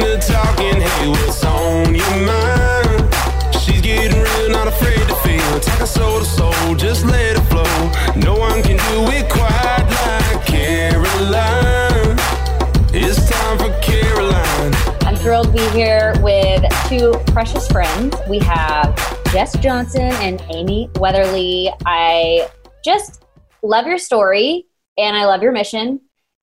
[0.00, 0.80] Talking.
[0.80, 3.14] Hey, what's on your mind?
[3.60, 5.86] She's getting real, not afraid to feel.
[5.86, 8.20] Soul to soul, just let it flow.
[8.20, 12.18] No one can do it quite like Caroline.
[12.92, 14.74] It's time for Caroline.
[15.06, 18.16] I'm thrilled to be here with two precious friends.
[18.28, 18.96] We have
[19.32, 21.70] Jess Johnson and Amy Weatherly.
[21.84, 22.48] I
[22.84, 23.24] just
[23.62, 26.00] love your story and I love your mission.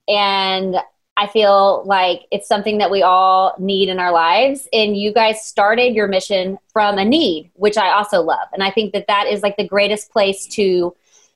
[0.08, 0.76] And
[1.18, 4.68] I feel like it's something that we all need in our lives.
[4.74, 8.48] And you guys started your mission from a need, which I also love.
[8.54, 10.96] And I think that that is like the greatest place to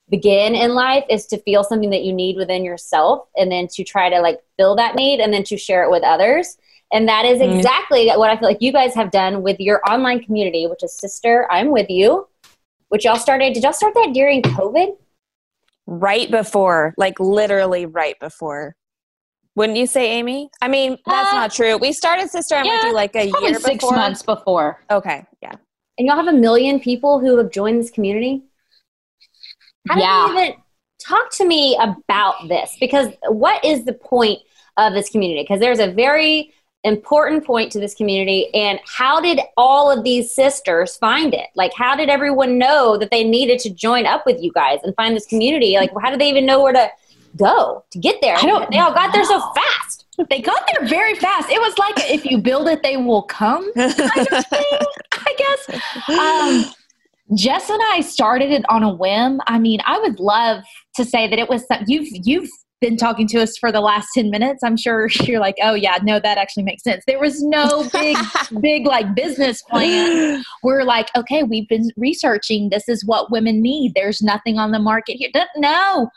[0.09, 3.83] begin in life is to feel something that you need within yourself and then to
[3.83, 6.57] try to like fill that need and then to share it with others.
[6.91, 7.57] And that is mm-hmm.
[7.57, 10.97] exactly what I feel like you guys have done with your online community, which is
[10.97, 12.27] Sister, I'm With You,
[12.89, 13.53] which y'all started.
[13.53, 14.95] Did y'all start that during COVID?
[15.87, 18.75] right before, like literally right before.
[19.55, 20.49] Wouldn't you say, Amy?
[20.61, 21.77] I mean, that's Uh, not true.
[21.77, 23.95] We started Sister I'm With yeah, You like a Probably year six before.
[23.95, 24.83] months before.
[24.91, 25.53] Okay, yeah.
[25.97, 28.43] And y'all have a million people who have joined this community?
[29.87, 30.27] How Yeah.
[30.27, 30.55] do you even
[30.99, 32.75] talk to me about this?
[32.79, 34.39] Because what is the point
[34.77, 35.41] of this community?
[35.43, 38.53] Because there's a very important point to this community.
[38.53, 41.47] And how did all of these sisters find it?
[41.55, 44.93] Like, how did everyone know that they needed to join up with you guys and
[44.95, 45.75] find this community?
[45.77, 46.89] Like, how did they even know where to
[47.35, 48.35] go to get there?
[48.35, 50.05] I don't they all got there so fast.
[50.29, 51.49] They got there very fast.
[51.49, 53.71] It was like if you build it, they will come.
[53.73, 54.79] kind of thing,
[55.11, 55.81] I guess.
[56.09, 56.73] Um,
[57.35, 59.41] Jess and I started it on a whim.
[59.47, 60.63] I mean, I would love
[60.95, 62.49] to say that it was some, you've you've
[62.85, 64.61] been talking to us for the last 10 minutes.
[64.63, 68.15] I'm sure you're like, "Oh yeah, no that actually makes sense." There was no big
[68.61, 70.43] big like business plan.
[70.63, 72.69] We're like, "Okay, we've been researching.
[72.69, 73.93] This is what women need.
[73.95, 76.09] There's nothing on the market here." No.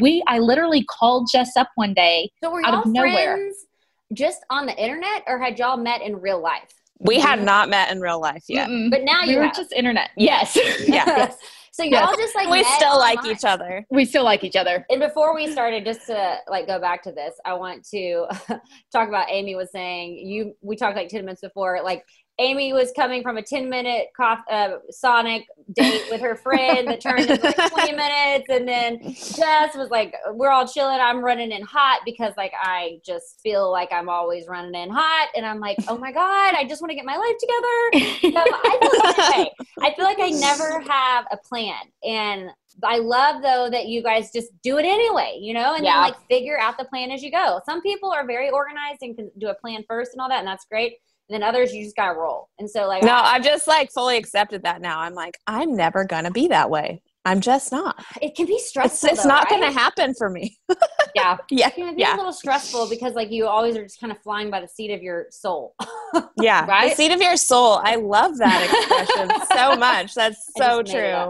[0.00, 3.36] We I literally called Jess up one day So, were out y'all of nowhere.
[3.36, 3.66] friends
[4.14, 6.70] just on the internet or had y'all met in real life?
[7.00, 8.68] We had not met in real life yet.
[8.68, 8.90] Mm-mm.
[8.90, 9.56] But now we you were have.
[9.56, 10.10] just internet.
[10.16, 10.56] Yes.
[10.88, 11.34] Yeah.
[11.74, 12.16] so y'all Yes.
[12.18, 13.32] just like we met still like online.
[13.34, 13.86] each other.
[13.90, 14.86] we still like each other.
[14.90, 18.26] And before we started, just to like go back to this, I want to
[18.92, 20.54] talk about Amy was saying you.
[20.62, 22.04] We talked like ten minutes before, like
[22.40, 27.00] Amy was coming from a ten minute cough, uh, Sonic date with her friend that
[27.00, 28.98] turned into like twenty minutes, and then
[29.36, 30.98] Jess was like, "We're all chilling.
[31.00, 35.28] I'm running in hot because like I just feel like I'm always running in hot,
[35.36, 38.40] and I'm like, oh my god, I just want to get my life together." So
[38.40, 39.50] I feel way.
[39.82, 41.76] I feel like I never have a plan.
[42.02, 42.50] And
[42.82, 45.92] I love though that you guys just do it anyway, you know, and Yeah.
[45.92, 47.60] then like figure out the plan as you go.
[47.66, 50.48] Some people are very organized and can do a plan first and all that, and
[50.48, 50.94] that's great.
[51.28, 52.48] And then others you just gotta roll.
[52.58, 55.00] And so like No, I've just like fully accepted that now.
[55.00, 57.02] I'm like, I'm never gonna be that way.
[57.26, 58.04] I'm just not.
[58.20, 59.08] it can be stressful.
[59.08, 59.58] it's though, not right?
[59.60, 60.56] gonna happen for me.
[61.16, 61.36] Yeah.
[61.48, 64.18] yeah, It can be a little stressful because like you always are just kind of
[64.20, 65.76] flying by the seat of your soul.
[66.40, 66.66] yeah.
[66.66, 66.90] Right?
[66.90, 67.80] The seat of your soul.
[67.84, 70.12] I love that expression so much.
[70.14, 71.28] That's so just made it up.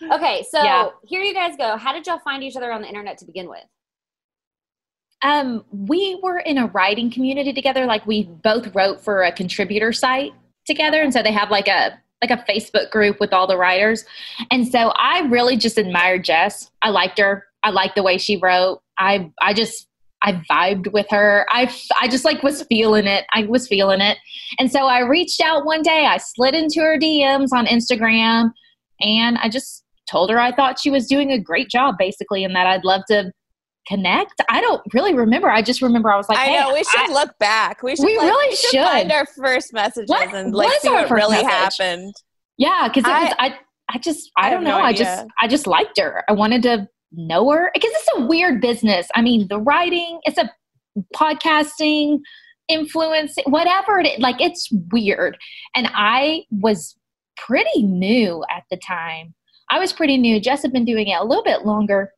[0.00, 0.10] true.
[0.12, 0.88] okay, so Yeah.
[1.04, 1.78] here you guys go.
[1.78, 3.64] How did y'all find each other on the internet to begin with?
[5.24, 7.86] Um, we were in a writing community together.
[7.86, 10.32] Like we both wrote for a contributor site.
[10.66, 14.04] together, and so they have like a like a Facebook group with all the writers.
[14.50, 16.70] And so I really just admired Jess.
[16.82, 17.44] I liked her.
[17.62, 18.80] I liked the way she wrote.
[18.98, 19.88] I I just
[20.22, 21.46] I vibed with her.
[21.50, 23.24] I I just like was feeling it.
[23.34, 24.18] I was feeling it.
[24.58, 26.06] And so I reached out one day.
[26.06, 28.50] I slid into her DMs on Instagram
[29.00, 32.54] and I just told her I thought she was doing a great job basically and
[32.54, 33.32] that I'd love to
[33.86, 34.40] connect.
[34.48, 35.50] I don't really remember.
[35.50, 37.82] I just remember I was like, I hey, know we should I- look back.
[37.82, 38.84] We should We like, really we should, should.
[38.86, 41.50] find our first messages What and like see what really message?
[41.78, 42.14] happened.
[42.56, 43.58] Yeah, because I- was I
[43.90, 44.78] I just I, I don't know.
[44.78, 46.24] no I just I just liked her.
[46.28, 49.06] I wanted to know her because it's a weird business.
[49.14, 50.50] I mean, the writing, it's a
[51.14, 52.20] podcasting,
[52.68, 54.18] influence, whatever it is.
[54.20, 55.36] Like it's weird.
[55.74, 56.96] And I was
[57.36, 59.34] pretty new at the time.
[59.70, 60.40] I was pretty new.
[60.40, 62.12] Jess had been doing it a little bit longer,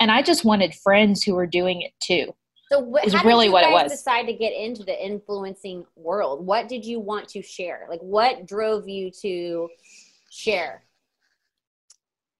[0.00, 2.34] and I just wanted friends who were doing it too.
[2.70, 3.92] So what, Is how really did you what it guys was.
[3.92, 6.44] decide to get into the influencing world?
[6.46, 7.86] What did you want to share?
[7.90, 9.68] Like what drove you to
[10.30, 10.82] share?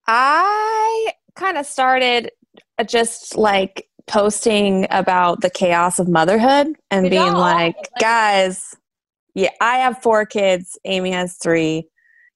[0.07, 2.31] I kind of started
[2.79, 8.75] uh, just like posting about the chaos of motherhood and Good being like, Like- guys,
[9.35, 10.79] yeah, I have four kids.
[10.85, 11.89] Amy has three.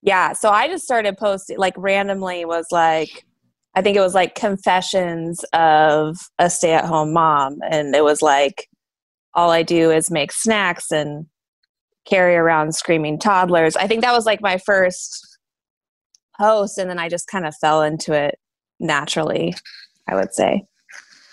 [0.03, 0.33] Yeah.
[0.35, 3.26] So I just started posting, like, randomly was like,
[3.77, 7.59] I think it was like confessions of a stay at home mom.
[7.71, 8.69] And it was like,
[9.35, 11.27] all I do is make snacks and
[12.09, 13.77] carry around screaming toddlers.
[13.77, 15.39] I think that was like my first
[16.41, 16.79] post.
[16.79, 18.37] And then I just kind of fell into it
[18.81, 19.55] naturally,
[20.09, 20.65] I would say.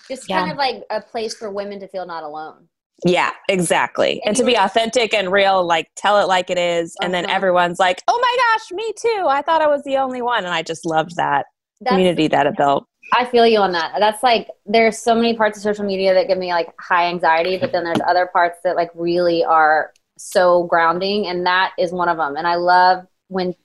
[0.10, 0.40] Just Yeah.
[0.40, 2.68] kind of like a place for women to feel not alone.
[3.06, 4.22] Yeah, exactly.
[4.26, 6.94] And to be authentic and real, like tell it like it is.
[7.02, 7.36] And then Uh-huh.
[7.36, 9.28] everyone's like, oh my gosh, me too.
[9.30, 10.44] I thought I was the only one.
[10.44, 11.46] And I just loved that
[11.86, 12.86] community that it built.
[13.14, 13.94] I feel you on that.
[14.00, 17.58] That's like there's so many parts of social media that give me like high anxiety,
[17.58, 22.10] but then there's other parts that like really are so grounding, and that is one
[22.10, 22.36] of them.
[22.36, 23.56] And I love when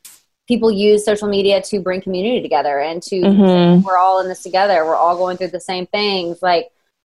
[0.46, 3.84] people use social media to bring community together and to Mhm.
[3.84, 4.84] we're all in this together.
[4.84, 6.42] We're all going through the same things.
[6.42, 6.70] Like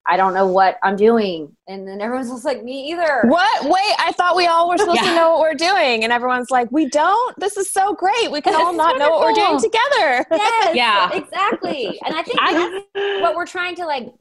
[0.07, 3.23] I don't know what I'm doing, and then everyone's just like me either.
[3.27, 3.65] What?
[3.65, 6.05] Wait, I thought we all were supposed to know what we're doing.
[6.05, 7.39] And everyone's like, we don't.
[7.41, 8.31] This is so great.
[8.31, 10.27] We can all is not know what we're doing together.
[10.31, 11.11] Yes, Yeah.
[11.15, 11.99] exactly.
[12.05, 14.13] And I think I- what we're trying to like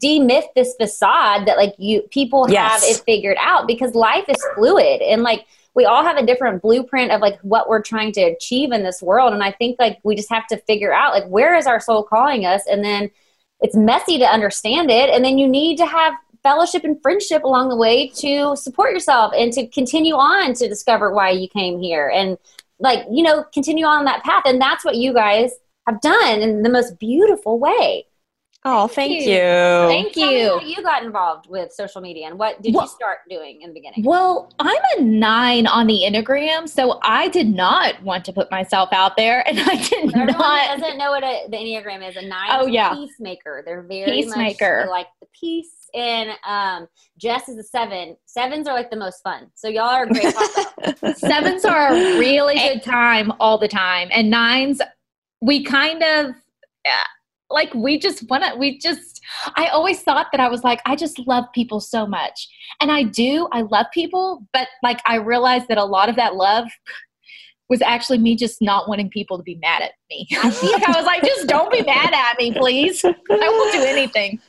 [0.00, 2.86] demyth this facade that like you people Yes.
[2.86, 5.44] have it figured out because life is fluid and like
[5.74, 9.02] we all have a different blueprint of like what we're trying to achieve in this
[9.02, 11.80] world and I think like we just have to figure out like where is our
[11.80, 13.10] soul calling us and then
[13.62, 17.68] it's messy to understand it and then you need to have fellowship and friendship along
[17.68, 22.08] the way to support yourself and to continue on to discover why you came here
[22.08, 22.36] and
[22.80, 24.42] like you know continue on that path.
[24.44, 25.52] And that's what you guys
[25.86, 28.06] have done in the most beautiful way
[28.64, 29.18] Oh, thank you.
[29.32, 29.38] you.
[29.38, 30.48] Thank Tell me you.
[30.50, 33.70] how you got involved with social media and what did Well- you start doing in
[33.70, 38.32] the beginning Well, I'm a nine on the Enneagram, so I did not want to
[38.32, 40.78] put myself out there, and I did For everyone not.
[40.78, 42.94] doesn't know what a, the enneagram is a nine Oh, is a yeah.
[42.94, 44.82] peacemaker they're very Peacemaker.
[44.82, 46.88] much like the peace and um
[47.18, 50.34] jess is a seven sevens are like the most fun so y'all are a great.
[51.18, 54.80] Sevens are a really good time all the time, and nines,
[55.40, 56.90] we kind of uh,
[57.52, 58.56] like we just want to.
[58.58, 59.20] We just.
[59.56, 62.48] I always thought that I was like, I just love people so much,
[62.80, 63.48] and I do.
[63.52, 66.68] I love people, but like I realized that a lot of that love
[67.68, 70.26] was actually me just not wanting people to be mad at me.
[70.42, 73.02] like I was like, just don't be mad at me, please.
[73.04, 74.40] I will do anything.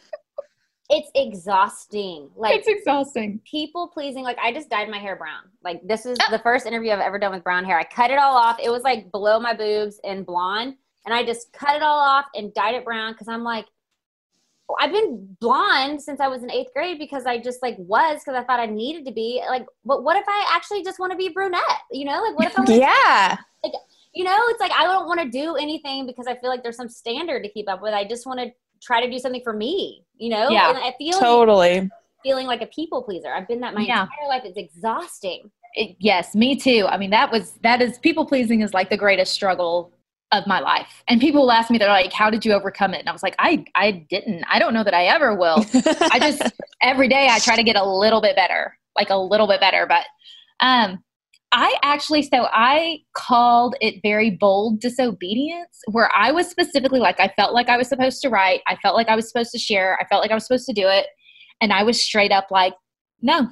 [0.90, 3.40] it's exhausting like It's exhausting.
[3.50, 6.30] people pleasing like i just dyed my hair brown like this is Oh.
[6.30, 8.70] the first interview i've ever done with brown hair i cut it all off it
[8.70, 10.76] was like below my boobs and blonde
[11.06, 13.66] and i just cut it all off and dyed it brown because i'm like
[14.80, 18.40] i've been blonde since i was in eighth grade because i just like was because
[18.40, 21.18] i thought i needed to be like but what if i actually just want to
[21.18, 23.38] be brunette you know like what if i Yeah.
[24.14, 26.78] you know it's like i don't want to do anything because i feel like there's
[26.78, 29.54] some standard to keep up with i just want to try to do something for
[29.54, 31.90] me you know Yeah, and i feel Totally.
[32.24, 33.34] feeling like a people pleaser.
[33.34, 34.04] I've been that my Yeah.
[34.04, 34.44] entire life.
[34.46, 35.52] It's exhausting.
[35.74, 36.86] It- yes, me too.
[36.90, 39.92] I mean, that was that is people pleasing is like the greatest struggle
[40.34, 41.04] of my life.
[41.08, 43.24] And people will ask me, they're like, "How did you overcome it?" And I was
[43.24, 44.44] like, "I I didn't.
[44.50, 45.64] I don't know that I ever will.
[46.12, 46.42] I just
[46.82, 49.86] every day I try to get a little bit better, like a little bit better.
[49.88, 50.06] But
[50.60, 51.04] um,
[51.52, 57.30] I actually so I called it very bold disobedience, where I was specifically like I
[57.38, 59.98] felt like I was supposed to write, I felt like I was supposed to share,
[60.02, 61.06] I felt like I was supposed to do it,
[61.62, 62.74] and I was straight up like,
[63.22, 63.50] no,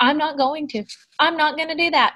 [0.00, 0.84] I'm not going to.
[1.18, 2.14] I'm not going to do that.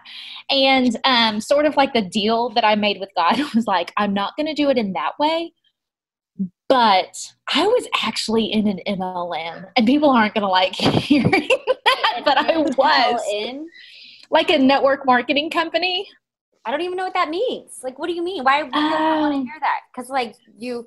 [0.51, 4.13] And um, sort of like the deal that I made with God was like, I'm
[4.13, 5.53] not going to do it in that way.
[6.69, 7.17] But
[7.53, 11.49] I was actually in an MLM, and people aren't going to like hearing
[11.85, 13.23] that, but I was.
[13.33, 13.69] in.
[14.31, 16.09] like a network marketing company.
[16.65, 17.81] I don't even know what that means.
[17.83, 18.45] Like, what do you mean?
[18.45, 19.81] Why would you want to hear that?
[19.93, 20.87] Because like you,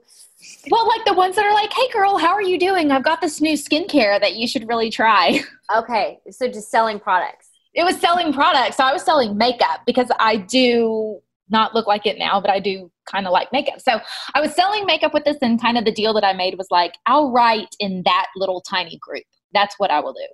[0.69, 2.91] Well, like the ones that are like, "Hey, girl, how are you doing?
[2.91, 5.41] I've got this new skincare that you should really try."
[5.75, 7.49] okay, so just selling products.
[7.73, 8.77] It was selling products.
[8.77, 12.59] So I was selling makeup because I do not look like it now, but I
[12.59, 13.81] do kind of like makeup.
[13.81, 13.99] So
[14.35, 16.67] I was selling makeup with this, and kind of the deal that I made was
[16.69, 19.23] like, I'll write in that little tiny group.
[19.53, 20.27] That's what I will do.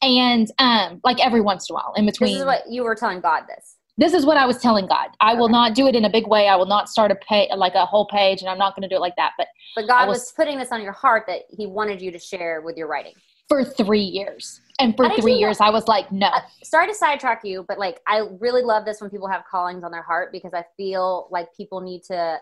[0.00, 2.94] And um, like every once in a while, in between, This is what you were
[2.94, 3.44] telling God.
[3.46, 3.76] This.
[3.98, 5.10] This is what I was telling God.
[5.20, 6.48] I will not do it in a big way.
[6.48, 8.88] I will not start a pay like a whole page, and I'm not going to
[8.88, 9.32] do it like that.
[9.36, 12.18] But But God was- was, putting this on your heart that He wanted you to
[12.18, 13.14] share with your writing.
[13.48, 16.28] for three years, and for three years, I was like, no.
[16.28, 19.84] Uh, sorry to sidetrack you, but like I really love this when people have callings
[19.84, 22.38] on their heart because I feel like people need to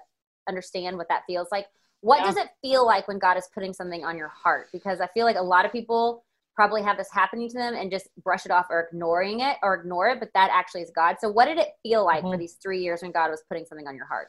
[0.48, 1.66] understand what that feels like.
[2.02, 2.26] What Yeah.
[2.26, 4.68] does it feel like when God is putting something on your heart?
[4.72, 6.24] Because I feel like a lot of people
[6.60, 9.72] probably have this happening to them and just brush it off or ignoring it or
[9.72, 11.16] ignore it, but that actually is God.
[11.18, 12.38] So what did it feel like for Mhm.
[12.38, 14.28] these three years when God was putting something on your heart?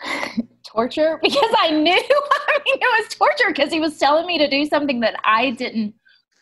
[0.64, 1.92] torture because I knew
[2.48, 5.52] I mean it was torture because he was telling me to do something that I
[5.52, 5.94] didn't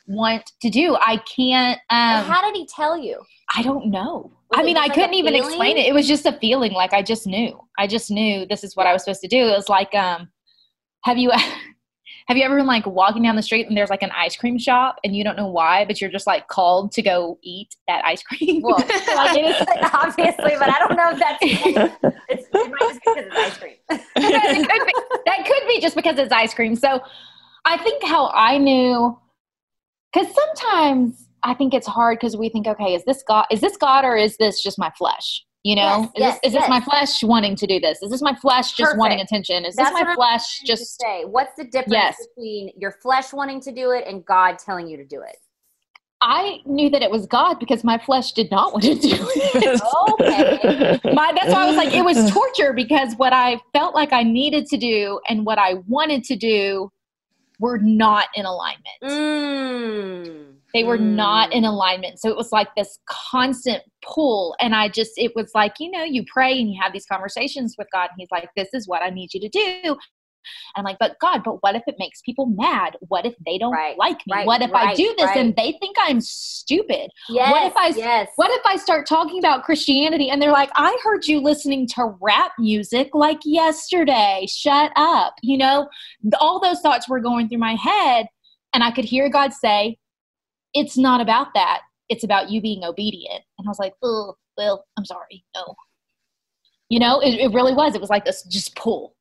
[0.06, 0.96] want to do.
[0.96, 3.20] I can't um How did he tell you?
[3.54, 4.32] I don't know.
[4.50, 5.46] Was I mean I like couldn't even feeling?
[5.46, 5.84] explain it.
[5.84, 7.60] It was just a feeling like I just knew.
[7.78, 9.46] I just knew this is what I was supposed to do.
[9.46, 10.30] It was like um
[11.04, 11.30] have you
[12.26, 14.58] have you ever been like walking down the street and there's like an ice cream
[14.58, 18.04] shop and you don't know why but you're just like called to go eat that
[18.04, 18.62] ice cream?
[18.62, 21.38] Well, like it is obviously, but I don't know if that's
[22.28, 23.74] it's, it might just because it's ice cream.
[23.88, 26.76] that, could be, that could be just because it's ice cream.
[26.76, 27.00] So
[27.66, 29.18] I think how I knew,
[30.12, 33.44] because sometimes I think it's hard because we think, okay, is this God?
[33.50, 35.44] Is this God or is this just my flesh?
[35.64, 38.02] You know, Yes, is, yes, this, is this my flesh wanting to do this?
[38.02, 38.98] Is this my flesh just Perfect.
[38.98, 39.64] wanting attention?
[39.64, 41.00] Is That's this my flesh just?
[41.00, 42.16] say what's the difference Yes.
[42.28, 45.38] between your flesh wanting to do it and God telling you to do it?
[46.20, 49.80] I knew that it was God because my flesh did not want to do it.
[50.20, 51.12] Okay.
[51.14, 54.22] my that's why I was like it was torture because what I felt like I
[54.22, 56.92] needed to do and what I wanted to do
[57.58, 59.02] were not in alignment.
[59.02, 60.53] Mm.
[60.74, 61.54] They were not Mm.
[61.54, 62.18] in alignment.
[62.20, 66.02] So it was like this constant pull and I just it was like, you know,
[66.04, 69.00] you pray and you have these conversations with God and he's like this is what
[69.02, 69.96] I need you to do.
[70.76, 72.98] And I'm like, but God, but what if it makes people mad?
[73.08, 74.34] What if they don't Right, like me?
[74.34, 75.38] right, what if I do this right.
[75.38, 77.10] and they think I'm stupid?
[77.30, 78.28] Yes, What if I- yes.
[78.36, 82.14] What if I start talking about Christianity and they're like, I heard you listening to
[82.20, 84.46] rap music like yesterday.
[84.50, 85.34] Shut up.
[85.42, 85.88] You know,
[86.40, 88.26] all those thoughts were going through my head.
[88.74, 89.96] And I could hear God say,
[90.74, 91.82] It's not about that.
[92.08, 93.42] It's about you being obedient.
[93.58, 95.44] And I was like, Oh, well, I'm sorry.
[95.54, 95.74] No.
[96.88, 97.94] You know, it, it really was.
[97.94, 99.14] It was like this just pull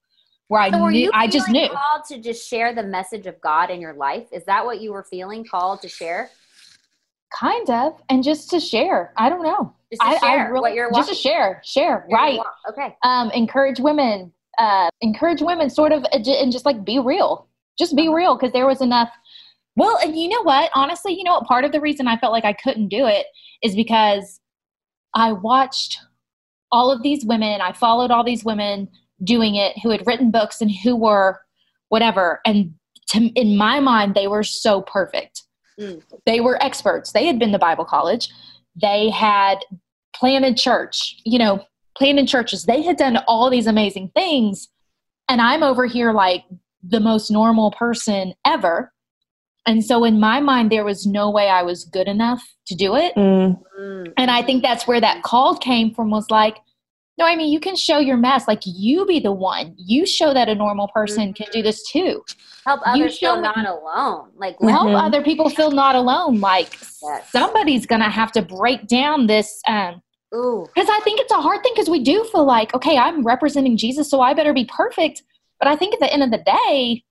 [0.48, 1.68] where I So knew, you I just knew.
[1.70, 4.28] called to just share the message of God in your life?
[4.32, 6.30] Is that what you were feeling called to share?
[7.40, 8.00] Kind of.
[8.10, 9.14] And just to share.
[9.18, 9.74] I don't know.
[9.92, 12.40] Just to I, I share really, what you're just to share, share, your right?
[12.70, 12.96] Okay.
[13.04, 17.48] um, encourage women, uh, encourage women, sort of, and just like be real,
[17.80, 19.10] just be real, because there was enough.
[19.76, 20.70] Well, and you know what?
[20.76, 21.46] Honestly, you know what?
[21.46, 23.26] Part of the reason I felt like I couldn't do it
[23.64, 24.40] is because
[25.16, 26.00] I watched
[26.72, 27.62] all of these women.
[27.62, 28.90] I followed all these women
[29.24, 31.40] doing it who had written books and who were
[31.90, 32.40] whatever.
[32.46, 32.74] And
[33.10, 35.44] to, in my mind, they were so perfect.
[35.80, 36.02] Mm.
[36.26, 37.12] They were experts.
[37.12, 38.30] They had been to Bible college.
[38.80, 39.60] They had
[40.16, 41.64] planted church, you know,
[41.98, 42.66] planted churches.
[42.66, 44.70] They had done all these amazing things.
[45.30, 46.44] And I'm over here like
[46.84, 48.93] the most normal person ever.
[49.66, 52.96] And so in my mind, there was no way I was good enough to do
[52.96, 53.14] it.
[53.16, 53.60] Mm.
[53.80, 54.14] Mm.
[54.18, 56.58] And I think that's where that call came from was like,
[57.18, 58.48] no, I mean, you can show your mess.
[58.48, 59.76] Like, you be the one.
[59.78, 62.24] You show that a normal person can do this too.
[62.66, 64.30] help you others feel me- not alone.
[64.36, 65.02] Like Help Mhm.
[65.06, 66.40] other people feel not alone.
[66.40, 67.30] Like, Yes.
[67.30, 69.62] somebody's going to have to break down this.
[69.68, 70.02] Um,
[70.34, 73.22] ooh, because I think it's a hard thing because we do feel like, okay, I'm
[73.24, 75.24] representing Jesus, so I better be perfect.
[75.60, 77.04] But I think at the end of the day,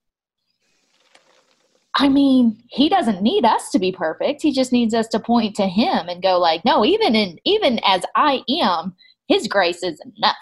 [1.95, 4.41] I mean, he doesn't need us to be perfect.
[4.41, 7.79] He just needs us to point to him and go like, no, even in even
[7.85, 8.95] as I am,
[9.27, 10.35] his grace is enough.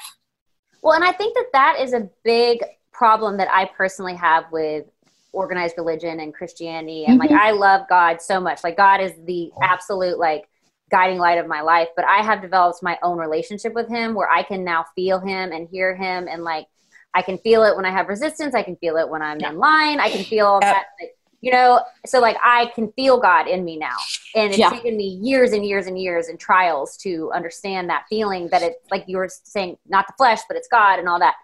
[0.81, 4.85] Well, and I think that that is a big problem that I personally have with
[5.33, 7.05] organized religion and Christianity.
[7.05, 7.39] And like, Mhm.
[7.39, 8.63] I love God so much.
[8.63, 10.49] Like, God is the absolute, like,
[10.89, 11.87] guiding light of my life.
[11.95, 15.51] But I have developed my own relationship with Him where I can now feel Him
[15.51, 16.27] and hear Him.
[16.27, 16.67] And like,
[17.13, 18.55] I can feel it when I have resistance.
[18.55, 19.99] I can feel it when I'm in line.
[19.99, 20.87] I can feel all that.
[20.99, 23.97] Like, you know, so like I can feel God in me now.
[24.35, 24.69] And it's Yeah.
[24.69, 28.77] taken me years and years and years and trials to understand that feeling that it's
[28.89, 31.35] like you were saying, not the flesh, but it's God and all that.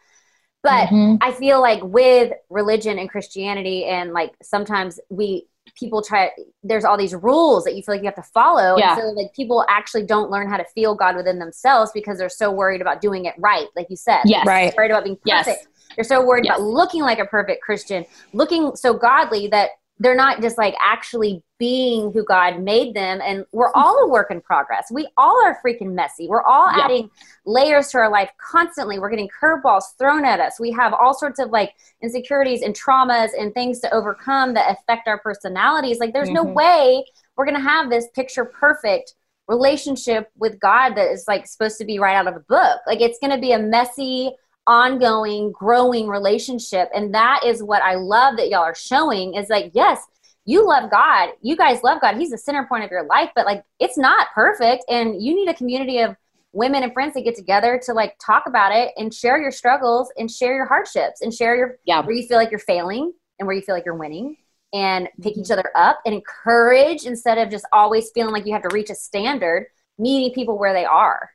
[0.63, 1.17] But Mhm.
[1.21, 6.31] I feel like with religion and Christianity, and like sometimes we people try
[6.63, 8.93] there's all these rules that you feel like you have to follow Yeah.
[8.93, 12.29] and so like people actually don't learn how to feel god within themselves because they're
[12.29, 14.47] so worried about doing it right like you said Yes.
[14.47, 14.73] Right.
[14.77, 15.45] worried about being Yes.
[15.45, 16.55] perfect they're so worried Yes.
[16.57, 21.43] about looking like a perfect christian looking so godly that they're not just like actually
[21.59, 24.91] being who god made them and we're all a work in progress.
[24.91, 26.27] We all are freaking messy.
[26.27, 26.83] We're all Yeah.
[26.85, 27.09] adding
[27.45, 28.99] layers to our life constantly.
[28.99, 30.59] We're getting curveballs thrown at us.
[30.59, 35.07] We have all sorts of like insecurities and traumas and things to overcome that affect
[35.07, 35.99] our personalities.
[35.99, 36.53] Like there's no Mhm.
[36.53, 39.13] way we're going to have this picture perfect
[39.47, 42.81] relationship with god that is like supposed to be right out of a book.
[42.85, 44.35] Like it's going to be a messy
[44.67, 46.89] ongoing growing relationship.
[46.93, 49.99] And that is what i love that y'all are showing is like yes
[50.45, 51.31] you love god.
[51.41, 52.15] You guys love god.
[52.15, 54.85] He's the center point of your life but like it's not perfect.
[54.89, 56.15] And you need a community of
[56.53, 60.11] women and friends that get together to like talk about it and share your struggles
[60.17, 62.01] and share your hardships and share your Yeah.
[62.01, 64.37] where you feel like you're failing and where you feel like you're winning
[64.73, 65.41] and pick mm-hmm.
[65.41, 68.89] each other up and encourage instead of just always feeling like you have to reach
[68.89, 71.31] a standard meeting people where they are.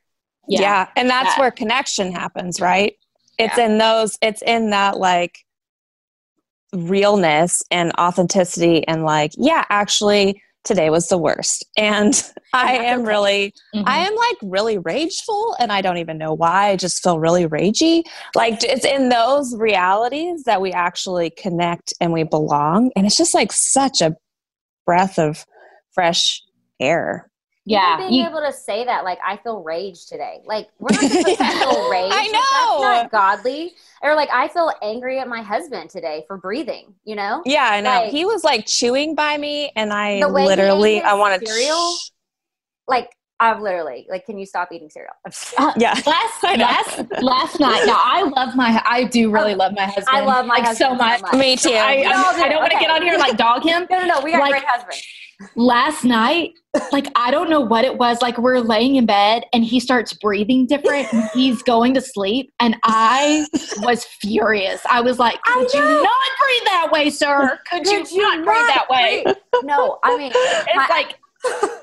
[0.49, 0.89] Yeah.
[0.97, 2.97] And that's That- where connection happens, right?
[3.39, 5.39] It's in those, it's in that like
[6.75, 11.65] realness and authenticity and like, yeah, actually, today was the worst.
[11.77, 12.23] And
[12.55, 13.85] I am really, Mhm.
[13.87, 16.69] I am like really rageful and I don't even know why.
[16.69, 18.05] I just feel really ragey.
[18.35, 22.91] Like it's in those realities that we actually connect and we belong.
[22.95, 24.15] And it's just like such a
[24.87, 25.45] breath of
[25.93, 26.43] fresh
[26.81, 27.29] air.
[27.65, 27.95] Yeah.
[27.95, 30.41] Even being You- able to say that, like, I feel rage today.
[30.45, 32.13] Like, we're not supposed to feel rage.
[32.13, 32.81] I Like, know.
[32.81, 33.75] That's not godly.
[34.03, 37.43] Or, like, I feel angry at my husband today for breathing, you know?
[37.45, 37.91] Yeah, I know.
[38.03, 41.47] Like- he was like chewing by me and I The way he literally I wanted
[41.47, 41.95] cereal?
[42.89, 43.11] Like,
[43.43, 45.13] I've literally, like, can you stop eating cereal?
[45.59, 46.01] Uh, Yeah.
[46.07, 47.85] last last last night.
[47.87, 48.81] Now I love my.
[48.87, 50.07] I do really love my husband.
[50.11, 51.21] I love my like husband so much.
[51.35, 51.71] Me too.
[51.71, 52.43] I, We I'm- do.
[52.43, 53.87] I don't want to get on here and like dog him.
[53.91, 54.21] No, no, no.
[54.23, 55.01] We got Like- a great husband.
[55.57, 56.53] Last night,
[56.93, 58.23] like I don't know what it was.
[58.23, 61.13] Like we're laying in bed and he starts breathing different.
[61.13, 63.45] and he's going to sleep, and I
[63.79, 64.81] was furious.
[64.89, 67.59] I was like, I "Could you not breathe that way, sir?
[67.69, 69.37] Could, you, Could you not breathe that way?" breathe?
[69.65, 71.81] No, I mean, It's my- like, I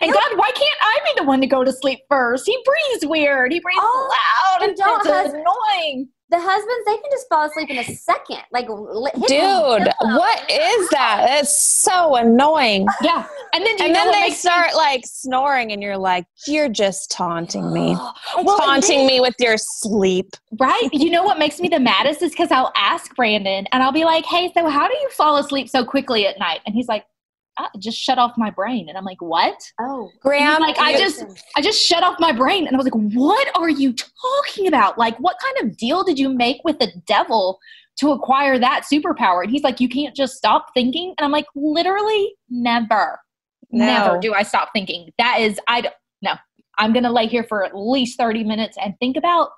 [0.00, 2.44] and God, why can't I be the one to go to sleep first?
[2.46, 3.52] He breathes weird.
[3.52, 4.10] He breathes Oh,
[4.58, 6.08] loud, and it's hus- annoying.
[6.30, 8.38] the husbands, they can just fall asleep in a second.
[8.52, 11.26] Like, Dude, what is that?
[11.40, 12.86] It's so annoying.
[13.02, 16.24] Yeah, and then you And then they makes me- start like snoring and you're like,
[16.46, 17.96] you're just taunting me.
[18.42, 20.30] Well, taunting me with your sleep.
[20.58, 20.88] Right?
[20.92, 24.04] You know what makes me the maddest is because I'll ask Brandon and I'll be
[24.04, 26.60] like, hey, so how do you fall asleep so quickly at night?
[26.66, 27.04] And he's like,
[27.74, 28.88] I just shut off my brain.
[28.88, 29.58] And I'm like, what?
[29.80, 31.24] Oh, Graham, like, I just-
[31.56, 32.66] I just shut off my brain.
[32.66, 34.98] And I was like, what are you talking about?
[34.98, 37.58] Like, what kind of deal did you make with the devil
[38.00, 39.42] to acquire that superpower?
[39.42, 41.14] And he's like, you can't just stop thinking.
[41.18, 43.18] And I'm like, literally never,
[43.70, 43.84] No.
[43.86, 45.10] never do I stop thinking.
[45.18, 46.34] That is, I don't, no.
[46.78, 49.50] I'm going to lay here for at least 30 minutes and think about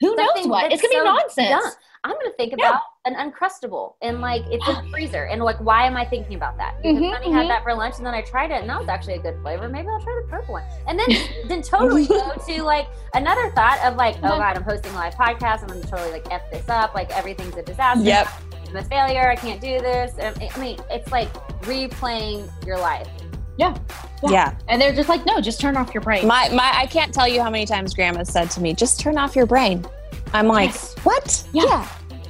[0.00, 0.70] who knows what.
[0.72, 1.48] It's going to so be nonsense.
[1.64, 1.72] dumb.
[2.04, 2.68] I'm gonna think Yeah.
[2.68, 6.34] about an uncrustable and like it's in the freezer and like why am I thinking
[6.34, 6.76] about that?
[6.82, 7.32] Because Mhm, Honey mhm.
[7.34, 9.40] had that for lunch and then I tried it and that was actually a good
[9.42, 9.68] flavor.
[9.68, 10.64] Maybe I'll try the purple one.
[10.88, 11.06] And then
[11.48, 14.38] then totally go to like another thought of like, oh Mhm.
[14.38, 15.62] god, I'm hosting a live podcast.
[15.62, 16.94] I'm gonna totally like f this up.
[16.94, 18.02] Like everything's a disaster.
[18.04, 18.28] Yep.
[18.68, 19.30] I'm a failure.
[19.30, 20.12] I can't do this.
[20.20, 23.08] I mean, it's like replaying your life.
[23.56, 23.76] Yeah.
[24.24, 24.54] Yeah.
[24.68, 26.26] And they're just like, no, just turn off your brain.
[26.26, 29.16] My my I can't tell you how many times Grandma said to me, just turn
[29.16, 29.86] off your brain.
[30.34, 30.94] I'm like, Yes.
[31.04, 31.44] what?
[31.52, 31.86] Yeah.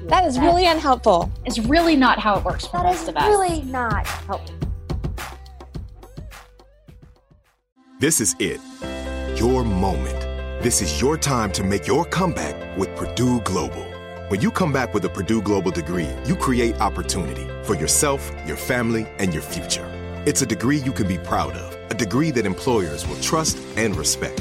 [0.09, 1.31] That is really unhelpful.
[1.45, 3.27] it's really not how it works for That most of us.
[3.29, 4.55] really not helpful.
[7.99, 8.61] This is it.
[9.39, 10.21] Your moment.
[10.63, 13.85] This is your time to make your comeback with Purdue Global.
[14.29, 18.57] When you come back with a Purdue Global degree, you create opportunity for yourself, your
[18.57, 19.87] family, and your future.
[20.27, 23.97] It's a degree you can be proud of, a degree that employers will trust and
[23.97, 24.41] respect.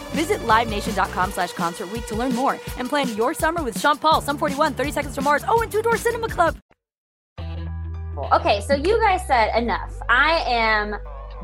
[0.11, 4.37] Visit LiveNation.com slash Concert to learn more and plan your summer with Sean Paul, Sum
[4.37, 6.57] 41, 30 Seconds to Mars, oh, and Two Door Cinema Club.
[8.33, 9.93] Okay, so you guys said enough.
[10.09, 10.95] I am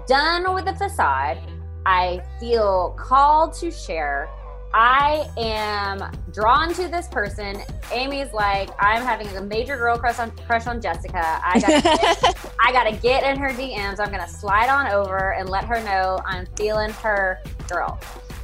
[0.07, 1.37] done with the facade.
[1.85, 4.29] I feel called to share.
[4.73, 7.61] I am drawn to this person.
[7.91, 11.39] Amy's like, I'm having a major girl crush on crush on Jessica.
[11.43, 11.81] I gotta
[12.21, 13.99] get, I gotta get in her DMs.
[13.99, 17.99] I'm gonna slide on over and let her know I'm feeling her girl.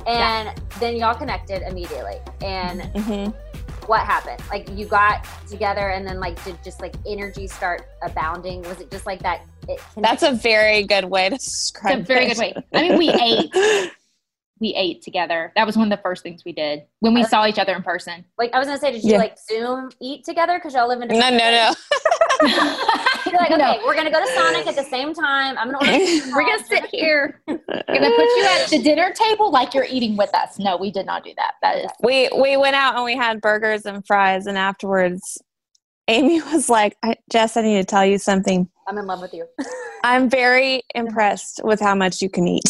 [0.08, 0.54] And yeah.
[0.80, 2.18] then y'all connected immediately.
[2.42, 3.32] And mm-hmm.
[3.88, 4.42] what happened?
[4.50, 8.62] Like you got together and then like did just like energy start abounding?
[8.64, 9.46] Was it just like that?
[9.98, 12.00] That's a very good way to describe.
[12.00, 12.30] It's a very it.
[12.30, 12.54] good way.
[12.74, 13.92] I mean, we ate.
[14.60, 15.52] We ate together.
[15.56, 17.84] That was one of the first things we did when we saw each other in
[17.84, 18.24] person.
[18.38, 19.18] Like I was gonna say, did you yeah.
[19.18, 21.08] like Zoom eat together because y'all live in?
[21.08, 21.74] No, no, no.
[23.26, 23.82] You're like, okay, no.
[23.86, 25.58] we're gonna go to Sonic at the same time.
[25.58, 26.32] I'm gonna order.
[26.36, 27.42] we're gonna sit here.
[27.48, 30.60] We're gonna put you at the dinner table like you're eating with us.
[30.60, 31.54] No, we did not do that.
[31.62, 31.92] That is.
[32.02, 35.42] We we went out and we had burgers and fries, and afterwards,
[36.08, 36.98] Amy was like,
[37.32, 39.48] "Jess, I need to tell you something." I'm in love with you.
[40.04, 42.64] I'm very impressed with how much you can eat.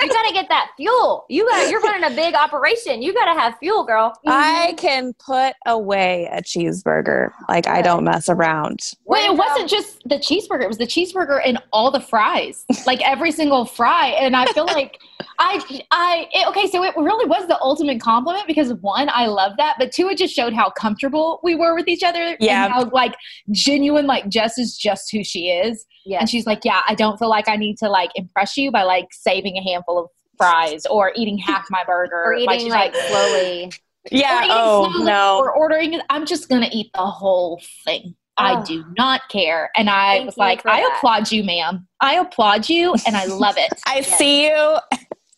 [0.02, 1.26] you gotta get that fuel.
[1.30, 3.02] You got you're running a big operation.
[3.02, 4.14] You gotta have fuel, girl.
[4.26, 4.76] I mm-hmm.
[4.76, 7.32] can put away a cheeseburger.
[7.50, 8.80] Like I don't mess around.
[9.06, 12.66] Wait, it wasn't just the cheeseburger, it was the cheeseburger and all the fries.
[12.86, 14.10] like every single fry.
[14.10, 15.00] And I feel like
[15.40, 19.54] I I it, okay, so it really was the ultimate compliment because one, I love
[19.58, 22.38] that, but two, it just showed how comfortable we were with each other.
[22.40, 22.70] Yeah.
[22.70, 23.16] how like
[23.52, 25.86] genuine, like Jess is just who she is.
[26.08, 26.20] Yeah.
[26.20, 28.84] And she's like, Yeah, I don't feel like I need to like impress you by
[28.84, 32.96] like saving a handful of fries or eating half my burger or eating like, like
[32.96, 33.72] slowly.
[34.10, 34.46] Yeah.
[34.50, 35.38] Oh slowly, no.
[35.40, 36.00] Or ordering.
[36.10, 38.16] I'm just gonna eat the whole thing.
[38.38, 38.44] Oh.
[38.44, 39.70] I do not care.
[39.76, 40.96] And I Thank was like, I that.
[40.96, 41.86] applaud you, ma'am.
[42.00, 43.70] I applaud you, and I love it.
[43.86, 44.18] I yes.
[44.18, 44.78] see you.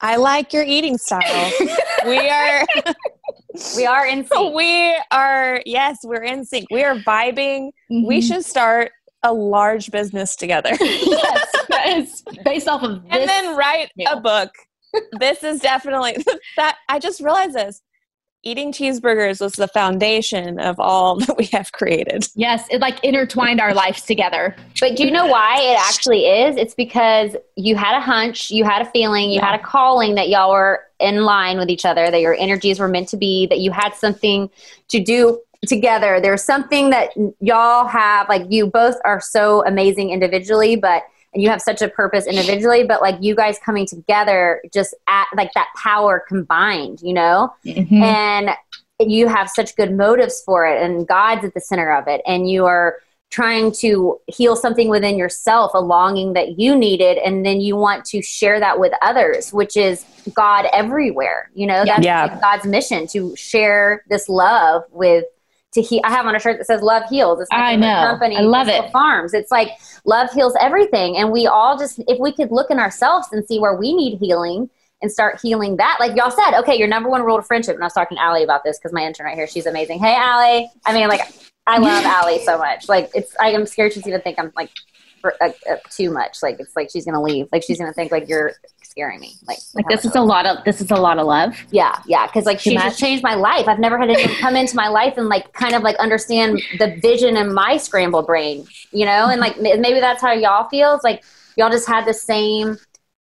[0.02, 1.52] I like your eating style.
[2.06, 2.68] we are.
[3.76, 4.54] we are in sync.
[4.54, 5.64] We are.
[5.66, 6.68] Yes, we're in sync.
[6.70, 7.72] We are vibing.
[7.92, 8.06] Mm-hmm.
[8.06, 8.92] We should start
[9.24, 10.72] a large business together.
[10.80, 14.10] yes, yes, based off of and then write meal.
[14.12, 14.52] a book.
[15.20, 16.18] this is definitely
[16.58, 16.78] that.
[16.88, 17.82] I just realized this.
[18.42, 22.26] Eating cheeseburgers was the foundation of all that we have created.
[22.36, 24.56] Yes, it like intertwined our lives together.
[24.80, 26.56] But do you know why it actually is?
[26.56, 29.52] It's because you had a hunch, you had a feeling, you yeah.
[29.52, 32.88] had a calling that y'all were in line with each other, that your energies were
[32.88, 34.50] meant to be, that you had something
[34.88, 36.20] to do together.
[36.22, 41.50] There's something that y'all have, like you both are so amazing individually, but and you
[41.50, 45.68] have such a purpose individually, but like you guys coming together just at like that
[45.76, 47.54] power combined, you know?
[47.64, 48.02] Mm-hmm.
[48.02, 48.50] And
[49.00, 52.50] you have such good motives for it and God's at the center of it and
[52.50, 52.98] you are
[53.30, 58.04] trying to heal something within yourself, a longing that you needed, and then you want
[58.04, 61.52] to share that with others, which is God everywhere.
[61.54, 62.40] You know, that's yeah.
[62.40, 65.26] God's mission to share this love with
[65.74, 66.02] to heal.
[66.04, 68.04] I have on a shirt that says "Love Heals." It's I know.
[68.08, 68.92] Company, I love it.
[68.92, 69.34] Farms.
[69.34, 69.72] It's like
[70.06, 73.60] love heals everything, and we all just if we could look in ourselves and see
[73.60, 74.70] where we need healing
[75.02, 75.98] and start healing that.
[76.00, 77.76] Like y'all said, okay, your number one rule of friendship.
[77.76, 80.00] And I was talking to Allie about this because my intern right here, she's amazing.
[80.00, 80.70] Hey, Allie.
[80.86, 81.22] I mean, like
[81.68, 82.90] I love Allie so much.
[82.90, 84.72] Like it's I am scared she's gonna think I'm like
[85.20, 86.42] for, uh, uh, too much.
[86.42, 87.48] Like it's like she's gonna leave.
[87.52, 88.54] Like she's gonna think like you're
[88.84, 89.34] scaring me.
[89.48, 91.56] Like, like this is a lot of this is a lot of love.
[91.72, 92.26] Yeah, yeah.
[92.28, 93.68] Because like she just changed my life.
[93.68, 96.98] I've never had anyone come into my life and like kind of like understand the
[97.02, 98.66] vision in my scrambled brain.
[98.92, 101.04] You know, and like maybe that's how y'all feels.
[101.04, 101.24] Like
[101.56, 102.78] y'all just had the same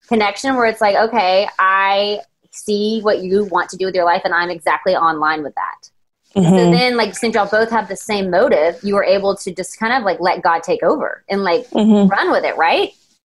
[0.09, 4.23] connection where it's like, okay, I see what you want to do with your life,
[4.25, 5.91] and I'm exactly online with that.
[6.39, 6.57] Mm-hmm.
[6.57, 9.79] So then, like, since y'all both have the same motive, you were able to just
[9.79, 12.09] kind of like let God take over and like mm-hmm.
[12.09, 12.93] run with it, right?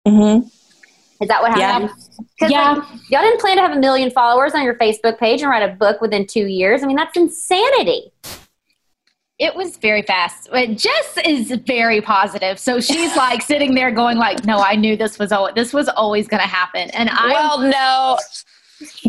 [0.07, 0.47] Mm-hmm.
[1.21, 1.89] Is that what Yeah.
[2.41, 2.71] Yeah.
[2.73, 5.69] like, y'all didn't plan to have a million followers on your Facebook page and write
[5.69, 6.81] a book within two years.
[6.81, 8.11] I mean, that's insanity.
[9.39, 10.49] It was very fast.
[10.51, 14.95] But Jess is very positive, so she's like sitting there going like, "No, I knew
[14.95, 18.17] this was always this was always going to happen." And I well, no.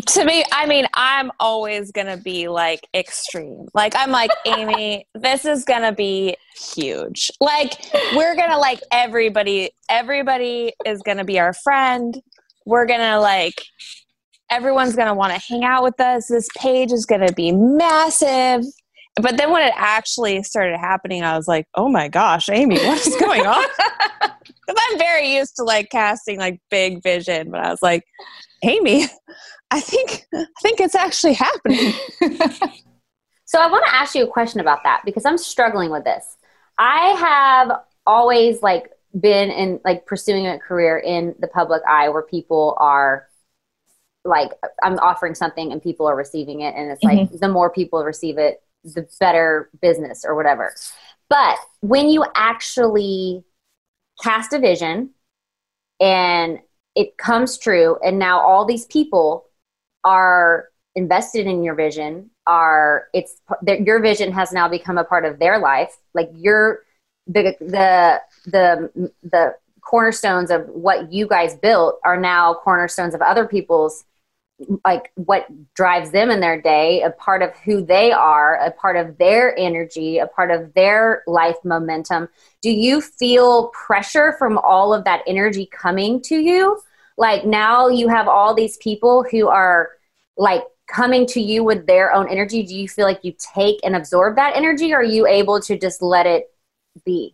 [0.07, 3.67] To me, I mean, I'm always gonna be like extreme.
[3.73, 6.35] Like I'm like Amy, this is gonna be
[6.73, 7.31] huge.
[7.39, 7.73] Like
[8.15, 9.71] we're gonna like everybody.
[9.89, 12.19] Everybody is gonna be our friend.
[12.65, 13.63] We're gonna like
[14.49, 16.27] everyone's gonna want to hang out with us.
[16.27, 18.63] This page is gonna be massive.
[19.21, 23.05] But then when it actually started happening, I was like, oh my gosh, Amy, what
[23.07, 23.63] is going on?
[24.67, 28.03] Because I'm very used to like casting like big vision, but I was like,
[28.63, 29.05] Amy,
[29.75, 31.93] I think I think it's actually happening.
[33.45, 36.37] So I want to ask you a question about that because I'm struggling with this.
[36.77, 37.71] I have
[38.05, 43.27] always like been in like pursuing a career in the public eye where people are
[44.25, 44.51] like
[44.83, 47.37] I'm offering something and people are receiving it and it's like mm-hmm.
[47.37, 50.73] the more people receive it the better business or whatever.
[51.29, 53.43] But when you actually
[54.21, 55.11] cast a vision
[55.99, 56.59] and
[56.95, 59.44] it comes true and now all these people
[60.05, 65.25] are invested in your vision are it's their- your vision has now become a part
[65.25, 65.97] of their life.
[66.13, 66.83] Like your
[67.27, 73.47] the the the the cornerstones of what you guys built are now cornerstones of other
[73.47, 74.05] people's
[74.85, 78.95] like what drives them in their day a part of who they are a part
[78.95, 82.29] of their energy a part of their life momentum.
[82.61, 86.79] Do you feel pressure from all of that energy coming to you?
[87.17, 89.89] Like now you have all these people who are
[90.37, 93.95] like coming to you with their own energy do you feel like you take and
[93.95, 96.51] absorb that energy or are you able to just let it
[97.05, 97.33] be?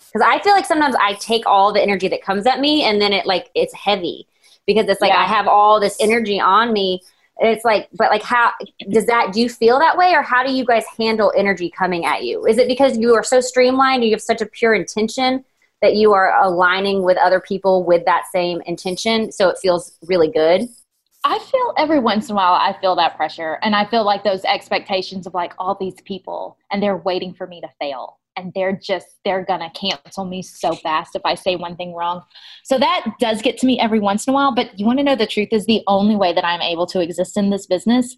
[0.00, 3.00] Because i feel like sometimes i take all the energy that comes at me and
[3.00, 4.26] then it like it's heavy
[4.66, 5.20] because it's like Yeah.
[5.20, 7.00] i have all this energy on me.
[7.42, 8.52] It's like but like how
[8.90, 12.04] does that do you feel that way or how do you guys handle energy coming
[12.04, 12.44] at you?
[12.44, 15.44] Is it because you are so streamlined you have such a pure intention
[15.80, 20.28] that you are aligning with other people with that same intention so it feels really
[20.28, 20.68] good
[21.24, 24.24] I feel every once in a while I feel that pressure and I feel like
[24.24, 28.52] those expectations of like all these people and they're waiting for me to fail and
[28.54, 32.22] they're just they're gonna cancel me so fast if I say one thing wrong.
[32.64, 35.04] So that does get to me every once in a while, but you want to
[35.04, 38.16] know the truth is the only way that I'm able to exist in this business,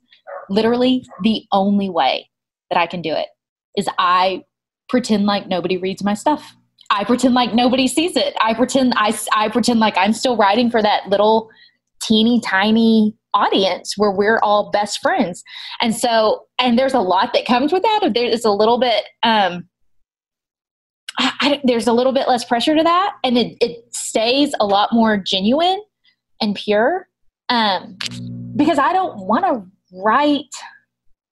[0.48, 2.30] literally the only way
[2.70, 3.28] that I can do it
[3.76, 4.44] is I
[4.88, 6.54] pretend like nobody reads my stuff.
[6.90, 8.34] I pretend like nobody sees it.
[8.40, 11.50] I pretend I, I pretend like I'm still writing for that little
[12.02, 15.42] teeny tiny audience where we're all best friends.
[15.80, 18.10] And so, and there's a lot that comes with that.
[18.14, 19.68] There's a little bit, um,
[21.18, 24.66] I, I, there's a little bit less pressure to that, and it, it stays a
[24.66, 25.80] lot more genuine
[26.40, 27.08] and pure.
[27.48, 27.96] Um,
[28.56, 29.62] because I don't want to
[30.02, 30.46] write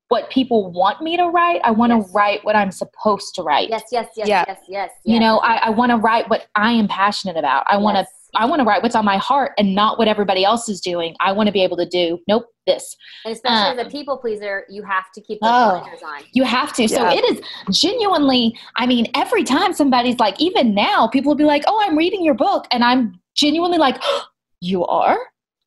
[0.09, 1.61] what people want me to write.
[1.64, 2.11] I want to Yes.
[2.14, 3.68] write what I'm supposed to write.
[3.70, 4.44] yes yes yes Yeah.
[4.48, 7.64] yes yes You know, I, I want to write what I am passionate about.
[7.68, 8.19] I want to Yes.
[8.37, 11.14] I want to write what's on my heart and not what everybody else is doing.
[11.21, 12.97] I want to be able to do, nope, this.
[13.25, 15.81] And especially Um, as a people pleaser, you have to keep the Oh.
[15.81, 16.23] blinders on.
[16.33, 16.88] You have to.
[16.88, 17.12] So Yeah.
[17.19, 17.40] it is
[17.81, 21.97] genuinely, I mean, every time somebody's like, even now, people will be like, oh, I'm
[21.97, 22.66] reading your book.
[22.71, 24.01] And I'm genuinely like,
[24.61, 25.19] you are?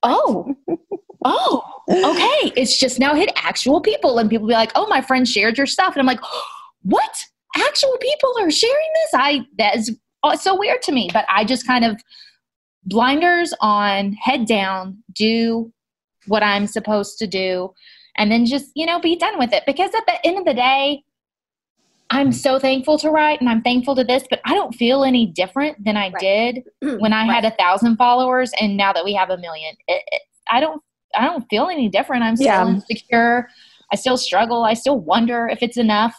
[0.03, 0.55] Oh,
[1.25, 2.51] oh, okay.
[2.55, 4.19] It's just now hit actual people.
[4.19, 5.93] And people be like, oh, my friend shared your stuff.
[5.95, 6.19] And I'm like,
[6.83, 7.15] what?
[7.55, 9.11] Actual people are sharing this?
[9.13, 11.09] I, that is oh, so weird to me.
[11.13, 12.01] But I just kind of
[12.85, 15.71] blinders on, head down, do
[16.27, 17.73] what I'm supposed to do,
[18.17, 19.63] and then just, you know, be done with it.
[19.65, 21.03] Because at the end of the day,
[22.09, 25.25] I'm so thankful to write and I'm thankful to this, but I don't feel any
[25.25, 26.19] different than I Right.
[26.19, 26.63] did
[26.99, 29.75] when I had a thousand followers and now that we have a million.
[29.87, 30.81] It, it, I don't
[31.15, 32.23] I don't feel any different.
[32.23, 32.67] I'm still Yeah.
[32.67, 33.47] insecure.
[33.91, 34.63] I still struggle.
[34.63, 36.15] I still wonder if it's enough.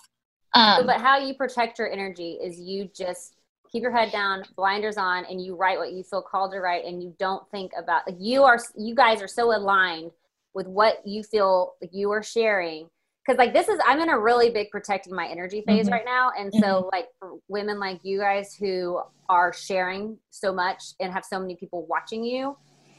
[0.55, 3.34] Um, but how you protect your energy is you just
[3.75, 6.85] keep your head down, blinders on, and you write what you feel called to write,
[6.85, 8.59] and you don't think about like you are.
[8.77, 10.13] You guys are so aligned
[10.55, 12.87] with what you feel like you are sharing.
[13.27, 15.93] Because like this is, I'm in a really big protecting my energy phase Mhm.
[15.93, 20.93] right now, and so like for women like you guys who are sharing so much
[21.01, 22.57] and have so many people watching you,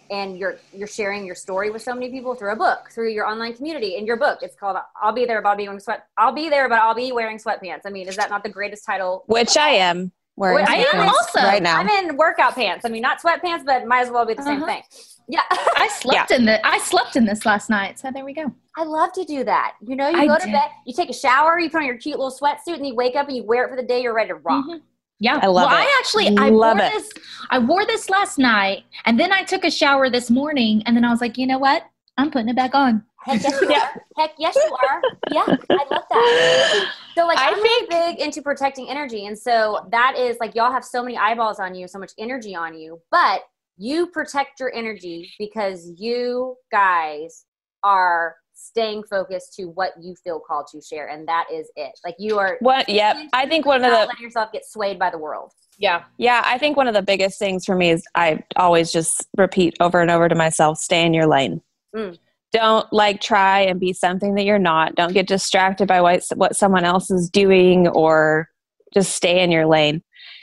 [0.10, 3.26] and you're you're sharing your story with so many people through a book, through your
[3.26, 4.40] online community, in your book.
[4.42, 6.96] It's called "I'll Be There, but I'll be wearing sweat." I'll be there, but I'll
[6.96, 7.82] be wearing sweatpants.
[7.86, 9.24] I mean, is that not the greatest title?
[9.28, 11.40] Which I am wearing Which I am also.
[11.40, 11.80] right now.
[11.80, 12.86] I'm in workout pants.
[12.86, 14.66] I mean, not sweatpants, but might as well be the same Uh-huh.
[14.68, 14.84] thing.
[15.28, 18.52] Yeah, I slept in the I slept in this last night, so there we go.
[18.78, 19.74] I love to do that.
[19.82, 20.52] You know, you I go to did.
[20.52, 23.16] bed, you take a shower, you put on your cute little sweatsuit, and you wake
[23.16, 24.02] up and you wear it for the day.
[24.04, 24.66] You're ready to rock.
[24.68, 24.82] Mhm.
[25.20, 25.88] Yeah, I love well, it.
[25.88, 26.92] I actually I Love wore it.
[26.92, 27.10] this.
[27.50, 31.06] I wore this last night, and then I took a shower this morning, and then
[31.06, 31.84] I was like, you know what?
[32.18, 33.04] I'm putting it back on.
[33.26, 34.04] Heck yes, you are.
[34.18, 35.02] Heck yes, you are.
[35.32, 36.94] Yeah, I love that.
[37.16, 40.72] So, like, I I'm really big into protecting energy, and so that is like y'all
[40.72, 43.42] have so many eyeballs on you, so much energy on you, but
[43.78, 47.46] you protect your energy because you guys
[47.84, 52.00] are staying focused to what you feel called to share, and that is it.
[52.04, 52.58] Like you are.
[52.60, 52.88] What?
[52.88, 53.18] Yep.
[53.34, 55.52] I think one of the letting yourself get swayed by the world.
[55.78, 56.04] Yeah.
[56.18, 59.76] yeah, I think one of the biggest things for me is I always just repeat
[59.82, 61.62] over and over to myself: stay in your lane.
[61.96, 62.18] Mm.
[62.52, 64.96] Don't like try and be something that you're not.
[64.96, 68.50] Don't get distracted by what what someone else is doing, or
[68.94, 70.02] just stay in your lane.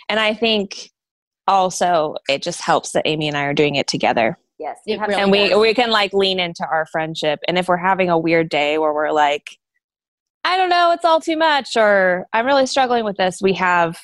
[0.09, 0.91] And I think
[1.49, 4.38] also it just helps that Amy and I are doing it together.
[4.59, 5.59] Yes, It really and we does.
[5.61, 8.93] we can like lean into our friendship and if we're having a weird day where
[8.93, 9.57] we're like
[10.45, 13.99] i don't know it's all too much or i'm really struggling with this we have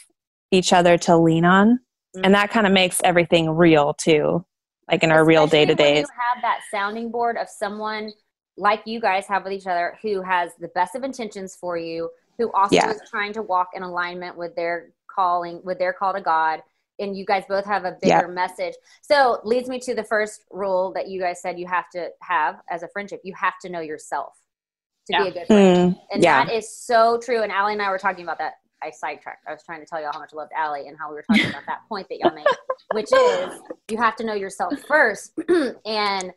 [0.50, 1.78] each other to lean on
[2.16, 2.22] Mm.
[2.24, 4.44] and that kind of makes everything real too
[4.90, 8.12] like in our real day to days You have that sounding board of someone
[8.56, 12.10] like you guys have with each other who has the best of intentions for you,
[12.38, 12.90] who also Yeah.
[12.90, 16.62] is trying to walk in alignment with their calling, with their call to God.
[17.00, 18.26] And you guys both have a bigger Yeah.
[18.26, 18.74] message.
[19.02, 22.60] So leads me to the first rule that you guys said you have to have
[22.68, 23.20] as a friendship.
[23.22, 24.36] You have to know yourself
[25.06, 25.92] to be a good friend.
[25.94, 27.42] Hmm, And yeah that is so true.
[27.42, 28.54] And Allie and I were talking about that.
[28.82, 29.44] I sidetracked.
[29.48, 31.22] I was trying to tell y'all how much I loved Allie and how we were
[31.22, 32.46] talking about that point that y'all made,
[32.92, 33.60] which is
[33.90, 35.32] you have to know yourself first.
[35.86, 36.32] and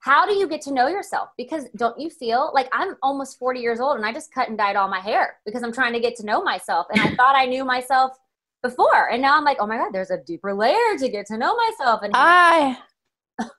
[0.00, 1.30] how do you get to know yourself?
[1.38, 4.58] Because don't you feel like I'm almost 40 years old and I just cut and
[4.58, 6.86] dyed all my hair because I'm trying to get to know myself.
[6.90, 8.12] And I thought I knew myself
[8.62, 9.10] before.
[9.10, 11.56] And now I'm like, oh my God, there's a deeper layer to get to know
[11.56, 12.00] myself.
[12.02, 12.76] And i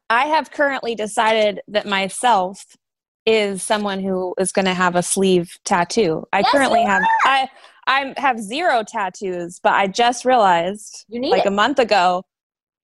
[0.10, 2.78] i have currently decided that myself
[3.26, 7.48] is someone who is going to have a sleeve tattoo i Yes, currently have i
[7.88, 11.48] i have zero tattoos but i just realized you need like it.
[11.48, 12.24] a month ago,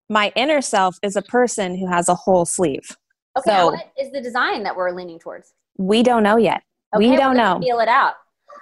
[0.10, 2.98] my inner self is a person who has a whole sleeve.
[3.38, 5.54] okay, so- what is the design that we're leaning towards?
[5.78, 6.64] We don't know yet.
[6.94, 7.60] Okay, we don't know.
[7.62, 8.16] Feel it out.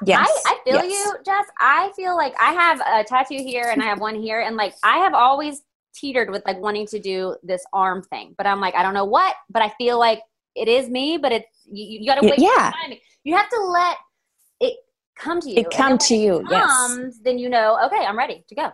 [0.05, 0.29] Yes.
[0.45, 0.91] I, I feel yes.
[0.91, 1.45] you, Jess.
[1.59, 4.73] I feel like I have a tattoo here and I have one here, and like
[4.83, 5.63] I have always
[5.95, 9.05] teetered with like wanting to do this arm thing, but I'm like I don't know
[9.05, 10.21] what, but I feel like
[10.55, 12.35] it is me, but it's you, you got to Y- wait.
[12.35, 12.95] for the yeah.
[13.23, 13.97] you have to let
[15.19, 15.57] come to you.
[15.57, 17.19] It come to you, It yes.
[17.23, 18.69] then you know, okay, I'm ready to go.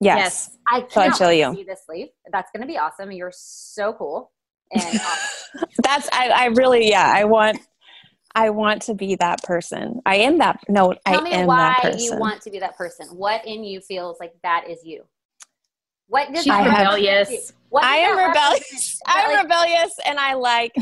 [0.00, 0.56] Yes.
[0.68, 1.50] I I can't feel wait you.
[1.50, 2.08] to see this sleeve.
[2.32, 3.10] That's going to be awesome.
[3.12, 4.32] You're so cool.
[4.72, 5.68] And awesome.
[5.82, 7.58] That's I, I really yeah, I want
[8.34, 10.00] I want to be that person.
[10.04, 12.00] I am that no, tell I me am why that person.
[12.00, 13.06] you want to be that person.
[13.16, 15.04] What in you feels like that is you?
[16.08, 17.28] What does She's that have- rebellious.
[17.48, 17.54] to?
[17.70, 19.00] What I am rebellious.
[19.06, 20.74] I'm Like, rebellious and I like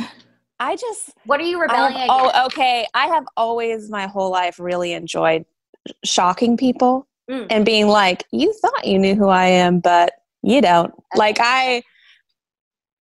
[0.62, 2.35] I just What are you rebelling have, against?
[2.35, 2.87] oh okay.
[2.94, 5.44] I have always my whole life really enjoyed
[6.05, 7.46] shocking people Mm.
[7.51, 10.92] and being like, you thought you knew who I am, but you don't.
[11.14, 11.83] Like I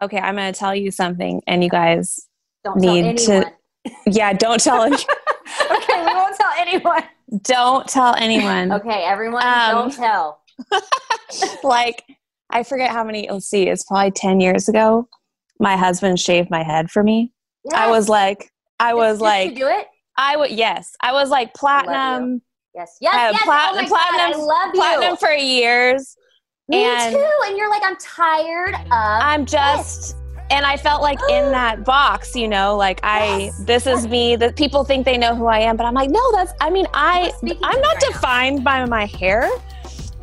[0.01, 2.27] okay, I'm gonna tell you something and you guys
[2.63, 3.51] Don't tell need to-
[4.05, 4.95] yeah, don't tell any-
[5.71, 7.03] okay, we won't tell anyone.
[7.43, 8.71] don't tell anyone.
[8.79, 10.41] Okay, everyone, Um, don't tell.
[11.63, 12.03] like
[12.51, 15.07] I forget how many let's see, it's probably ten years ago.
[15.59, 17.31] My husband shaved my head for me.
[17.73, 19.87] I was like I was just like do it.
[20.17, 20.95] I would yes.
[21.01, 22.41] I was like platinum
[22.73, 23.43] Yes, yes, uh, yes.
[23.43, 24.79] plat- oh platinum- God, I love you.
[24.81, 26.15] platinum for years.
[26.69, 27.31] Me and- too.
[27.45, 28.87] And you're like, I'm tired of.
[28.91, 30.15] I'm just
[30.49, 33.63] and I felt like in that box, you know, like I Yes.
[33.65, 36.31] this is me that people think they know who I am, but I'm like, no,
[36.31, 38.09] that's I mean, I You're speaking to I'm not right now.
[38.11, 39.49] defined by my hair.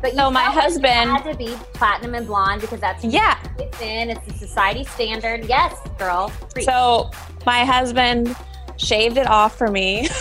[0.01, 3.37] But you so my husband- had to be platinum and blonde because that's Yeah.
[3.57, 4.09] it's in.
[4.09, 5.45] It's the society standard.
[5.45, 6.31] Yes, girl.
[6.53, 6.65] Preach.
[6.65, 7.11] So
[7.45, 8.35] my husband
[8.77, 10.07] shaved it off for me.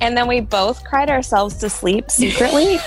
[0.00, 2.78] and then we both cried ourselves to sleep secretly.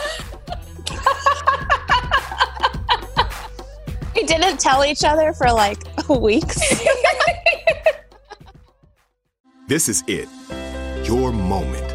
[4.15, 5.77] we didn't tell each other for like
[6.09, 6.59] weeks.
[9.67, 10.29] This is it.
[11.07, 11.94] Your moment.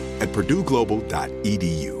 [0.21, 2.00] at purdueglobal.edu.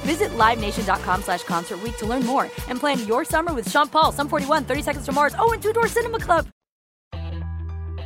[0.00, 4.12] Visit LiveNation.com slash Concert Week to learn more and plan your summer with Sean Paul,
[4.12, 6.46] Sum 41, 30 Seconds to Mars, oh, and Two Door Cinema Club.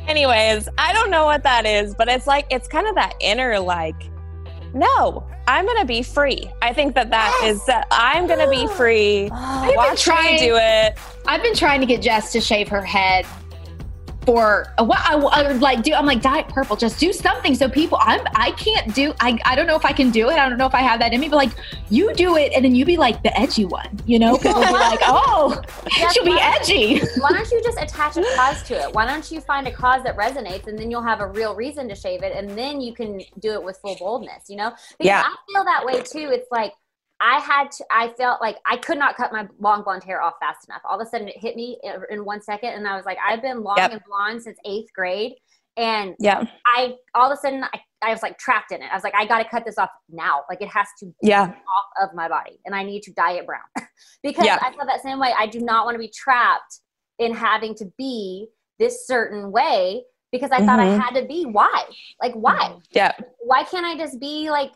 [0.07, 3.59] Anyways, I don't know what that is, but it's like it's kind of that inner
[3.59, 3.95] like,
[4.73, 6.51] no, I'm gonna be free.
[6.61, 9.29] I think that that is that I'm gonna be free.
[9.31, 10.97] Watch trying- me do it.
[11.27, 13.25] I've been trying to get Jess to shave her head
[14.25, 14.99] for a while.
[15.03, 15.93] I, I would like do.
[15.93, 16.75] I'm like diet purple.
[16.75, 17.97] Just do something so people.
[18.01, 18.21] I'm.
[18.35, 19.13] I can't do.
[19.19, 19.37] I.
[19.45, 20.33] I don't know if I can do it.
[20.33, 21.29] I don't know if I have that in me.
[21.29, 21.51] But like
[21.89, 23.99] you do it, and then you be like the edgy one.
[24.05, 25.61] You know, people be like, oh,
[26.11, 26.99] she'll be edgy.
[27.19, 28.93] Why don't you just attach a cause to it?
[28.93, 31.87] Why don't you find a cause that resonates and then you'll have a real reason
[31.89, 34.69] to shave it and then you can do it with full boldness, you know?
[34.69, 35.23] Because Yeah.
[35.25, 36.31] I feel that way too.
[36.31, 36.73] It's like
[37.21, 40.33] I had to, I felt like I could not cut my long blonde hair off
[40.39, 40.81] fast enough.
[40.87, 41.79] All of a sudden it hit me
[42.11, 43.91] in- one second and I was like, I've been long Yep.
[43.93, 45.33] and blonde since eighth grade.
[45.77, 48.89] And Yeah, I, all of a sudden, I, I was like trapped in it.
[48.91, 50.43] I was like, I got to cut this off now.
[50.49, 53.45] Like it has to yeah, off of my body and I need to dye it
[53.45, 53.61] brown
[54.23, 54.45] because.
[54.47, 55.33] I feel that same way.
[55.37, 56.79] I do not want to be trapped
[57.19, 58.47] in having to be
[58.79, 60.99] this certain way because I thought I Mhm.
[61.01, 61.45] had to be.
[61.45, 61.83] Why?
[62.21, 62.75] Like, why?
[62.91, 63.13] yeah.
[63.39, 64.71] Why can't I just be like,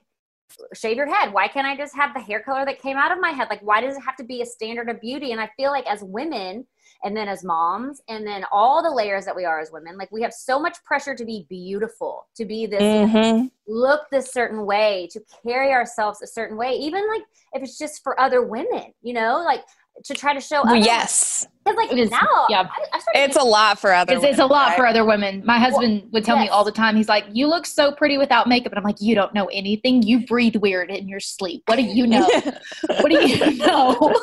[0.73, 1.33] shave your head?
[1.33, 3.47] Why can't I just have the hair color that came out of my head?
[3.49, 5.31] Like, why does it have to be a standard of beauty?
[5.31, 6.65] And I feel like as women,
[7.03, 10.11] and then as moms, and then all the layers that we are as women, like
[10.11, 14.65] we have so much pressure to be beautiful, to be this hmm look this certain
[14.65, 17.21] way, to carry ourselves a certain way, even like
[17.53, 19.61] if it's just for other women, you know, like
[20.05, 20.61] to try to show.
[20.61, 22.61] other- Yes, because like It is- now, yeah.
[22.61, 24.13] I, I started it's a lot for other.
[24.15, 24.77] It's, it's a women, lot right?
[24.77, 25.43] for other women.
[25.45, 26.95] My husband would tell me all the time.
[26.95, 30.01] He's like, "You look so pretty without makeup," and I'm like, "You don't know anything.
[30.01, 31.63] You breathe weird in your sleep.
[31.67, 32.27] What do you know?
[33.01, 33.95] what do you know?"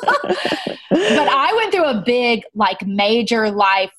[0.89, 3.91] but I went through a big, like, major life.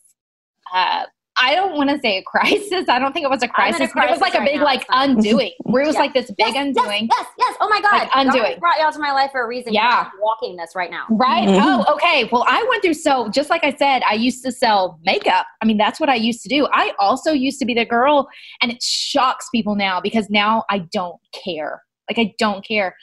[0.73, 1.05] Uh,
[1.41, 2.89] I don't want to say a crisis.
[2.89, 4.45] I don't think it was a I'm a crisis, but it was crisis like a
[4.45, 4.65] big, now.
[4.65, 6.01] like, undoing, where it was Yeah.
[6.01, 7.09] like this big yes, undoing.
[7.11, 7.57] Yes, yes, yes.
[7.61, 7.93] Oh my God.
[7.93, 8.51] Like, undoing.
[8.53, 9.73] has brought y'all to my life for a reason.
[9.73, 10.11] Yeah.
[10.13, 11.05] I'm walking this right now.
[11.11, 11.49] Right.
[11.49, 11.59] Mhm.
[11.63, 12.29] Oh, okay.
[12.33, 15.47] Well, I went through so just like I said, I used to sell makeup.
[15.63, 16.67] I mean, that's what I used to do.
[16.73, 18.29] I also used to be the girl,
[18.63, 21.83] and it shocks people now because now I don't care.
[22.11, 22.97] Like I don't care.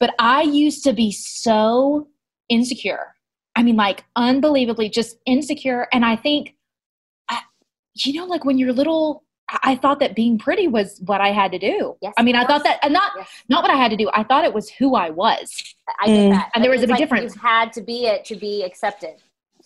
[0.00, 2.08] But I used to be so
[2.48, 3.14] insecure.
[3.56, 5.86] I mean, like unbelievably just insecure.
[5.92, 6.52] And I think, I,
[7.96, 11.28] you know, like when you're little, I I thought that being pretty was what I
[11.32, 11.96] had to do.
[12.00, 13.28] Yes, I mean, I thought that, and not Yes.
[13.48, 14.10] not what I had to do.
[14.12, 15.62] I thought it was who I was.
[16.02, 16.30] I get Mm.
[16.30, 16.50] that.
[16.54, 17.34] And there was a big like difference.
[17.34, 19.16] You had to be it to be accepted.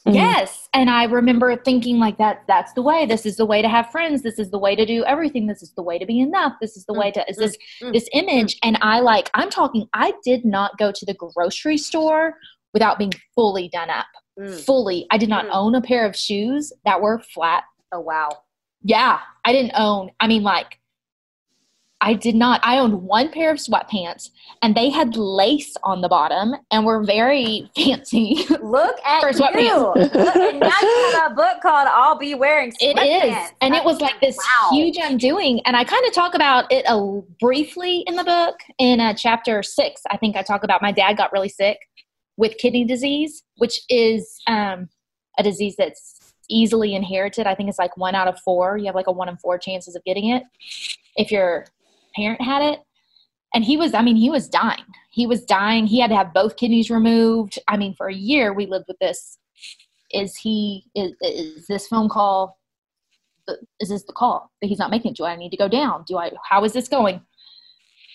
[0.07, 0.14] Mhm.
[0.14, 0.68] Yes.
[0.74, 3.05] And I remember thinking like that that's the way.
[3.07, 4.22] This is the way to have friends.
[4.22, 5.47] This is the way to do everything.
[5.47, 6.55] This is the way to be enough.
[6.61, 9.89] This is the way to is this mm, this image and I like I'm talking
[9.95, 12.35] I did not go to the grocery store
[12.74, 14.07] without being fully done up.
[14.39, 14.64] Mm.
[14.64, 15.07] Fully.
[15.11, 15.51] I did not Mm.
[15.53, 17.64] own a pair of shoes that were flat.
[17.93, 18.28] Oh wow.
[18.82, 20.11] Yeah, I didn't own.
[20.20, 20.78] I mean like
[22.01, 22.61] I did not.
[22.62, 24.30] I owned one pair of sweatpants
[24.62, 28.45] and they had lace on the bottom and were very fancy.
[28.62, 29.34] Look at For you.
[29.34, 30.14] sweatpants.
[30.14, 33.53] Look, and now you have a book called "I'll Be Wearing It Sweatpants." is.
[33.61, 34.70] And it was like this Wow.
[34.70, 35.61] huge undoing.
[35.64, 39.64] And I kind of talk about it a, briefly in the book in uh, chapter
[39.64, 40.03] six.
[40.09, 41.78] I think I talk about my dad got really sick
[42.36, 44.89] with kidney disease, which is um,
[45.36, 47.47] a disease that's easily inherited.
[47.47, 48.77] I think it's like one out of four.
[48.77, 50.43] You have like a one in four chances of getting it
[51.17, 51.67] if your
[52.15, 52.81] parent had it.
[53.55, 54.85] And he was, I mean, he was dying.
[55.11, 55.87] He was dying.
[55.87, 57.59] He had to have both kidneys removed.
[57.67, 59.39] I mean, for a year we lived with this.
[60.13, 62.59] Is he, is, is this phone call
[63.81, 65.15] is this the call that he's not making?
[65.15, 66.05] Do I need to go down?
[66.07, 67.21] Do I, how is this going?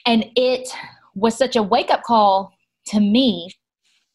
[0.06, 0.70] And it
[1.16, 2.54] was such a wake up call
[2.88, 3.50] to me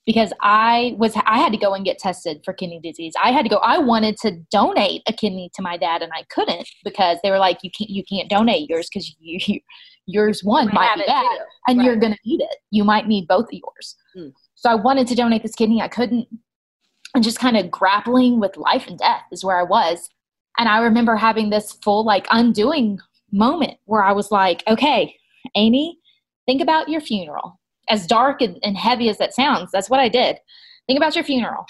[0.08, 3.12] because I was I had to go and get tested for kidney disease.
[3.22, 3.56] I had to go.
[3.56, 7.38] I wanted to donate a kidney to my dad, and I couldn't because they were
[7.38, 9.60] like, "You can't, you can't donate yours because you, you,
[10.06, 11.44] yours one might might be bad, too.
[11.68, 11.84] and Right.
[11.84, 12.56] you're going to need it.
[12.70, 14.32] You might need both of yours." Mm.
[14.54, 15.82] So I wanted to donate this kidney.
[15.82, 16.26] I couldn't,
[17.14, 20.08] and just kind of grappling with life and death is where I was.
[20.56, 22.98] And I remember having this full like undoing
[23.30, 25.16] moment where I was like, "Okay,
[25.54, 25.98] Amy,
[26.46, 27.57] think about your funeral."
[27.88, 30.38] As dark and, and heavy as that sounds, that's what I did.
[30.86, 31.66] Think about your funeral.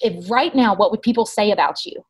[0.00, 2.02] If right now, what would people say about you?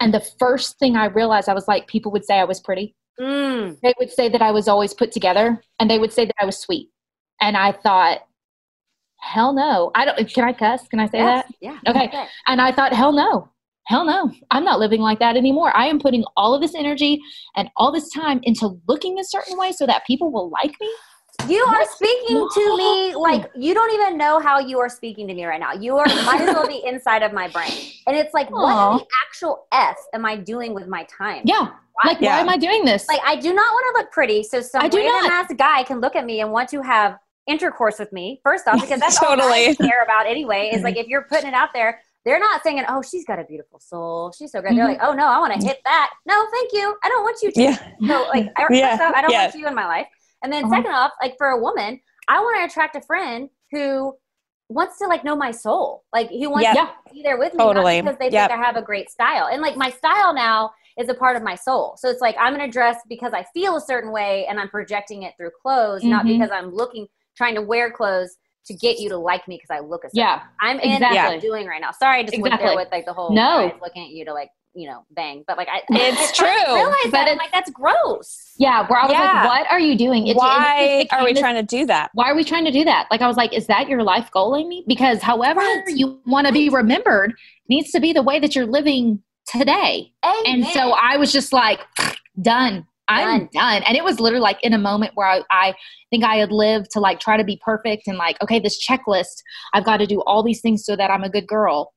[0.00, 2.94] And the first thing I realized, I was like, people would say I was pretty.
[3.20, 3.78] Mm.
[3.82, 6.46] They would say that I was always put together, and they would say that I
[6.46, 6.88] was sweet.
[7.40, 8.20] And I thought,
[9.20, 9.90] hell no.
[9.94, 10.32] I don't.
[10.32, 10.88] Can I cuss?
[10.88, 11.46] Can I say Yes.
[11.46, 11.54] that?
[11.60, 11.78] Yeah.
[11.86, 12.10] Okay.
[12.46, 13.48] And I thought, hell no.
[13.86, 14.32] Hell no.
[14.50, 15.76] I'm not living like that anymore.
[15.76, 17.20] I am putting all of this energy
[17.56, 20.90] and all this time into looking a certain way so that people will like me.
[21.48, 25.34] You are speaking to me like you don't even know how you are speaking to
[25.34, 25.72] me right now.
[25.72, 27.70] You are might as well be inside of my brain.
[28.06, 31.42] And it's like, what the actual F am I doing with my time?
[31.44, 31.68] Yeah.
[32.04, 32.36] Like, Yeah.
[32.36, 33.06] why am I doing this?
[33.08, 35.50] Like I do not want to look pretty, so some I do random not.
[35.50, 38.40] ass guy can look at me and want to have intercourse with me.
[38.42, 40.70] First off, because that's all I care about anyway.
[40.72, 43.44] Is like if you're putting it out there, they're not saying, "Oh, she's got a
[43.44, 44.32] beautiful soul.
[44.32, 44.90] She's so great." They're Mhm.
[44.90, 46.96] like, "Oh no, I want to hit that." No, thank you.
[47.02, 47.60] I don't want you to.
[47.60, 47.76] Yeah.
[48.06, 49.42] So like, I, Yeah, off, I don't yeah.
[49.46, 50.06] want you in my life.
[50.42, 50.74] And then Uh-huh.
[50.76, 54.16] second off, like for a woman, I want to attract a friend who
[54.68, 56.04] wants to like know my soul.
[56.12, 56.86] Like he wants Yeah.
[56.86, 58.00] To be there with me Totally.
[58.00, 58.50] because they Yep.
[58.50, 59.48] think I have a great style.
[59.52, 61.96] And like my style now is a part of my soul.
[61.98, 65.22] So it's like I'm gonna dress because I feel a certain way and I'm projecting
[65.24, 66.28] it through clothes, not Mhm.
[66.38, 68.36] because I'm looking trying to wear clothes
[68.66, 70.42] to get you to like me because I look a certain yeah.
[70.60, 71.16] I'm in Exactly.
[71.18, 71.90] what I'm doing right now.
[71.90, 73.72] Sorry, I just went there with like the whole No.
[73.82, 76.64] looking at you to like you know bang, but like I It's I started to
[76.64, 78.52] true, realize but that I'm it's- like that's gross.
[78.58, 78.86] Yeah.
[78.88, 79.20] Where I was Yeah.
[79.32, 80.26] like, what are you doing?
[80.28, 82.10] It- Why it are we this- trying to do that?
[82.14, 83.06] why are we trying to do that?
[83.10, 84.84] Like I was like, is that your life goal, Amy?
[84.86, 85.84] Because however Right.
[85.88, 87.34] you want to be remembered
[87.68, 90.12] needs to be the way that you're living today.
[90.24, 90.42] Amen.
[90.46, 91.80] And so I was just like,
[92.40, 92.86] done.
[93.08, 93.48] I'm Done.
[93.52, 93.82] done.
[93.82, 95.74] And it was literally like in a moment where I, I
[96.10, 99.42] think I had lived to like try to be perfect and like, okay, this checklist,
[99.74, 101.92] I've got to do all these things so that I'm a good girl,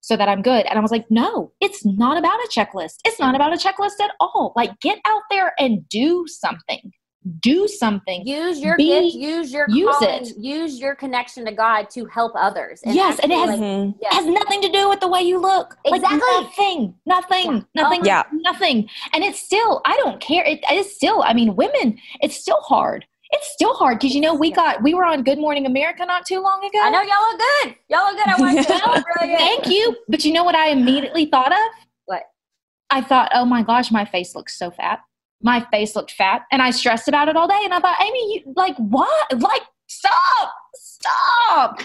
[0.00, 0.66] so that I'm good.
[0.66, 2.96] And I was like, no, it's not about a checklist.
[3.04, 4.52] It's not about a checklist at all.
[4.56, 6.92] Like, get out there and do something.
[7.40, 8.26] Do something.
[8.26, 10.32] use your Be- gift, use your use calling, it.
[10.38, 12.80] use your connection to God to help others.
[12.86, 13.94] Yes, and it has- like, Mhm.
[14.00, 14.14] yes.
[14.14, 15.76] has nothing to do with the way you look.
[15.84, 16.20] Like Exactly.
[16.42, 17.60] nothing, nothing, Yeah.
[17.82, 18.22] nothing, Oh, Yeah.
[18.32, 18.88] nothing.
[19.12, 20.44] And it's still, I don't care.
[20.44, 23.04] It is still, I mean, women, it's still hard.
[23.30, 26.24] It's still hard because you know we got we were on Good Morning America not
[26.26, 26.78] too long ago.
[26.82, 27.76] I know y'all look good.
[27.88, 28.28] Y'all look good.
[28.28, 29.04] I want to.
[29.16, 29.38] Brilliant.
[29.38, 29.96] Thank you.
[30.08, 31.58] But you know what I immediately thought of?
[32.06, 32.22] What?
[32.90, 35.00] I thought, oh my gosh, my face looks so fat.
[35.42, 37.60] My face looked fat, and I stressed about it all day.
[37.62, 39.40] And I thought, Amy, you like what?
[39.40, 41.80] Like, stop, stop.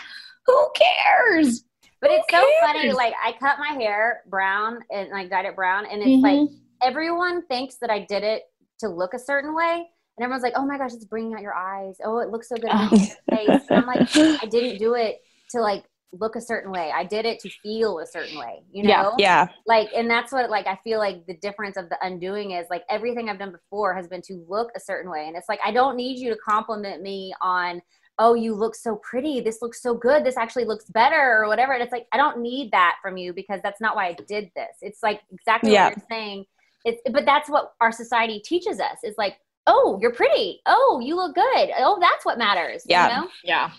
[0.45, 1.63] Who cares?
[2.01, 2.91] But Who it's so funny.
[2.93, 6.47] Like I cut my hair brown and like dyed it brown, and it's like Mhm.
[6.81, 8.43] everyone thinks that I did it
[8.79, 11.53] to look a certain way, and everyone's like, "Oh my gosh, it's bringing out your
[11.55, 11.97] eyes.
[12.03, 12.95] Oh, it looks so good on Oh.
[12.95, 15.83] your face." And I'm like, I didn't do it to like
[16.19, 16.91] look a certain way.
[16.93, 18.61] I did it to feel a certain way.
[18.71, 19.13] You know?
[19.17, 19.47] Yeah.
[19.47, 19.47] Yeah.
[19.65, 22.83] like and that's what like i feel like the difference of the undoing is like
[22.89, 25.71] everything i've done before has been to look a certain way and it's like i
[25.71, 27.81] don't need you to compliment me on
[28.19, 31.73] oh you look so pretty this looks so good this actually looks better or whatever
[31.73, 34.51] and it's like i don't need that from you because that's not why i did
[34.55, 35.85] this it's like exactly Yeah.
[35.87, 36.45] what you're saying
[36.85, 39.37] it's but that's what our society teaches us is like
[39.67, 43.07] oh you're pretty oh you look good oh that's what matters Yeah.
[43.15, 43.71] you know Yeah.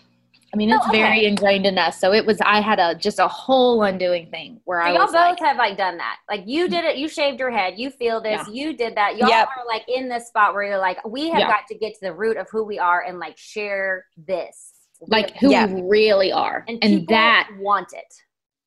[0.52, 0.98] I mean, Oh, it's okay.
[1.02, 1.98] very ingrained in us.
[1.98, 4.98] So it was, I had a just a whole undoing thing where So I y'all
[5.00, 6.18] was both like, have like done that.
[6.30, 6.74] Like you mm-hmm.
[6.74, 6.96] did it.
[6.96, 7.74] You shaved your head.
[7.76, 8.40] You feel this.
[8.46, 8.52] Yeah.
[8.52, 9.16] You did that.
[9.16, 9.48] Y'all Yep.
[9.48, 11.48] are like in this spot where you're like, we have Yeah.
[11.48, 14.70] got to get to the root of who we are and like share this.
[15.08, 15.66] like who Yeah.
[15.66, 16.64] we really are.
[16.68, 18.14] and, And, that, want it.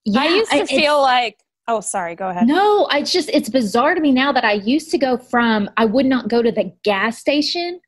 [0.03, 2.47] yeah, I used to it's- feel like, oh, sorry, go ahead.
[2.47, 5.85] No, I just it's bizarre to me now that I used to go from I
[5.85, 7.79] would not go to the gas station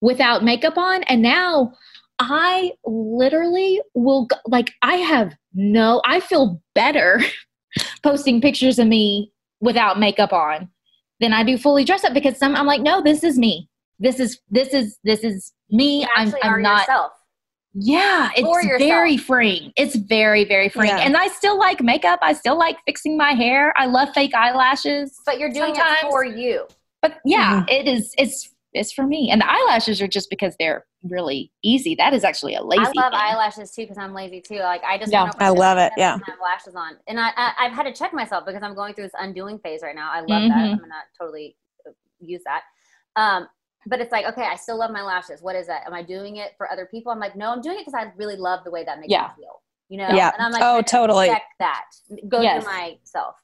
[0.00, 1.72] without makeup on and now
[2.18, 7.20] I literally will go, like I have no I feel better
[8.02, 10.68] posting pictures of me without makeup on
[11.20, 13.68] than I do fully dressed up because some I'm like no this is me.
[13.98, 16.06] This is this is this is me.
[16.16, 17.12] I'm I'm not yourself.
[17.74, 18.78] Yeah, it's yourself.
[18.80, 19.72] very freeing.
[19.76, 20.96] It's very, very freeing.
[20.96, 21.04] Yeah.
[21.04, 22.20] And I still like makeup.
[22.22, 23.72] I still like fixing my hair.
[23.76, 25.18] I love fake eyelashes.
[25.26, 26.66] But you're doing Sometimes- it for you.
[27.02, 29.30] But yeah, it is it's it's for me.
[29.30, 31.94] And the eyelashes are just because they're really easy.
[31.94, 32.80] That is actually a lazy.
[32.80, 33.20] I love thing.
[33.20, 34.58] eyelashes too because I'm lazy too.
[34.60, 35.30] Like I just Yeah.
[35.38, 36.14] I love it, yeah.
[36.26, 38.94] I have lashes on, and I, I I've had to check myself because I'm going
[38.94, 40.10] through this undoing phase right now.
[40.12, 40.50] I love that.
[40.56, 40.72] Mhm.
[40.72, 41.56] I'm gonna totally
[41.86, 42.62] uh, use that.
[43.16, 43.48] Um,
[43.86, 45.42] but it's like, okay, I still love my lashes.
[45.42, 45.86] What is that?
[45.86, 47.12] Am I doing it for other people?
[47.12, 49.30] I'm like, no, I'm doing it because I really love the way that makes Yeah.
[49.36, 49.62] me feel.
[49.88, 50.08] You know?
[50.14, 50.30] Yeah.
[50.32, 51.28] And I'm like, Oh, I totally.
[51.28, 51.84] Respect that.
[52.28, 52.64] Go Yes.
[52.64, 53.36] through myself.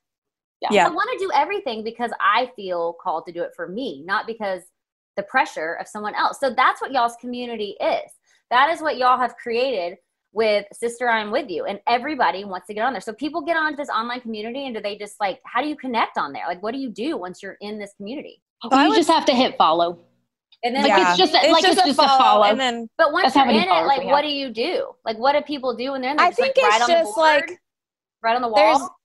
[0.71, 0.87] Yeah.
[0.87, 4.27] I want to do everything because I feel called to do it for me, not
[4.27, 4.63] because
[5.17, 6.39] the pressure of someone else.
[6.41, 8.11] So that's what y'all's community is.
[8.51, 9.97] That is what y'all have created
[10.33, 11.65] with Sister I'm With You.
[11.65, 13.01] And everybody wants to get on there.
[13.01, 15.77] So people get onto this online community and do they just like, how do you
[15.77, 16.45] connect on there?
[16.47, 18.43] Like, what do you do once you're in this community?
[18.71, 19.99] I you would- just have to hit follow.
[20.63, 21.09] And then, Like, yeah.
[21.11, 22.45] it's just a- like, it's just a follow.
[22.45, 24.91] and then but once you're in it, like, what do you do?
[25.05, 26.27] Like, what do people do when they're in there?
[26.27, 27.17] I Just, think like, it's right just board?
[27.49, 27.59] like
[28.23, 28.97] right on the there's wall.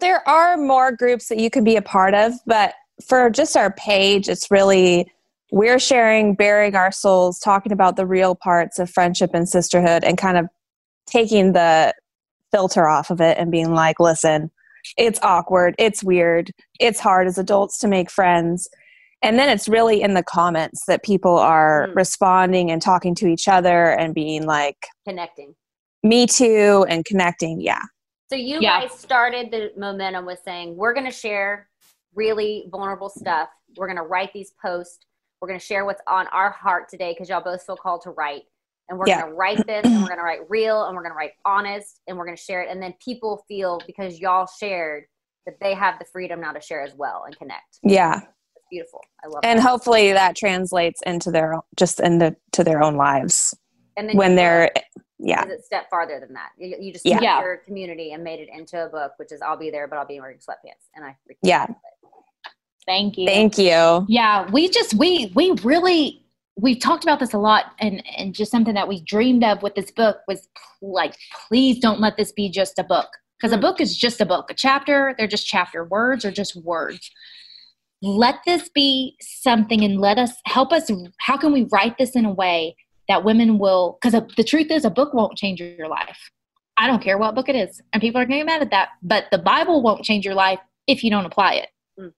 [0.00, 2.74] there are more groups that you can be a part of, but
[3.06, 5.10] for just our page, it's really
[5.50, 10.16] we're sharing, bearing our souls, talking about the real parts of friendship and sisterhood, and
[10.16, 10.46] kind of
[11.06, 11.92] taking the
[12.52, 14.50] filter off of it and being like, listen,
[14.96, 16.50] it's awkward, it's weird,
[16.80, 18.66] it's hard as adults to make friends.
[19.22, 21.96] And then it's really in the comments that people are Mm.
[21.96, 25.54] responding and talking to each other and being like, connecting.
[26.02, 27.60] me too, and connecting.
[27.60, 27.82] Yeah.
[28.28, 28.80] So you Yeah.
[28.80, 31.68] guys started the momentum with saying we're going to share
[32.14, 33.48] really vulnerable stuff.
[33.76, 35.06] We're going to write these posts.
[35.40, 38.10] We're going to share what's on our heart today because y'all both feel called to
[38.10, 38.42] write.
[38.88, 39.20] And we're Yeah.
[39.20, 41.32] going to write this and we're going to write real and we're going to write
[41.44, 42.68] honest and we're going to share it.
[42.70, 45.04] And then people feel because y'all shared
[45.46, 47.78] that they have the freedom now to share as well and connect.
[47.82, 48.22] Yeah.
[48.72, 49.00] It's beautiful.
[49.22, 49.46] I love it.
[49.46, 49.62] and that.
[49.68, 53.54] hopefully that translates into their just into to their own lives
[53.96, 54.84] And then when they're book
[55.18, 56.50] yeah is it step farther than that.
[56.58, 57.16] You, you just Yeah.
[57.16, 57.40] took Yeah.
[57.42, 60.06] your community and made it into a book, which is I'll be there, but I'll
[60.06, 60.88] be wearing sweatpants.
[60.94, 61.66] And I freaking Yeah.
[62.86, 63.26] Thank you.
[63.26, 66.24] thank you Yeah, we just we we really
[66.56, 69.74] we've talked about this a lot and and just something that we dreamed of with
[69.74, 70.48] this book was
[70.82, 71.14] like
[71.48, 73.08] please don't let this be just a book
[73.38, 73.58] because Mm.
[73.58, 74.50] a book is just a book.
[74.50, 77.10] A chapter, they're just chapter words or just words.
[78.02, 80.90] Let this be something and let us help us
[81.20, 82.76] how can we write this in a way
[83.08, 86.18] that women will because the truth is a book won't change your life.
[86.76, 87.80] I don't care what book it is.
[87.92, 90.34] And people are going to get mad at that, but the Bible won't change your
[90.34, 91.68] life if you don't apply it.
[91.98, 92.12] Mm.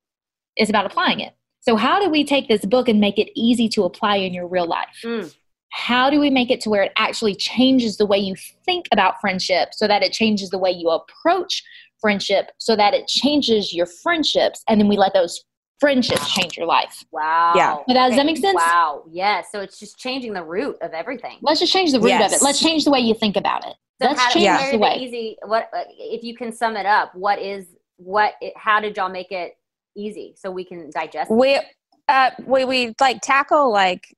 [0.57, 1.35] It's about applying it.
[1.61, 4.47] So, how do we take this book and make it easy to apply in your
[4.47, 5.01] real life?
[5.05, 5.35] Mm.
[5.71, 9.21] How do we make it to where it actually changes the way you think about
[9.21, 11.63] friendship so that it changes the way you approach
[12.01, 15.43] friendship so that it changes your friendships and then we let those
[15.85, 17.05] friendships change your life?
[17.13, 17.53] Wow.
[17.55, 17.77] Yeah.
[17.87, 18.57] But does that make sense?
[18.57, 19.05] Wow.
[19.11, 19.49] Yes.
[19.53, 21.39] So it's just changing the root of everything.
[21.43, 22.41] Let's just change the root of it.
[22.41, 23.75] Let's change the way you think about it.
[24.01, 24.59] So Let's how do change Yeah.
[24.59, 24.97] very the way.
[24.97, 25.37] easy?
[25.45, 27.15] What uh, if you can sum it up?
[27.15, 27.67] What is
[27.97, 28.33] what?
[28.41, 29.57] It, how did y'all make it
[29.95, 31.31] easy so we can digest?
[31.31, 31.35] it?
[31.35, 31.61] we
[32.09, 34.17] uh we we like tackle like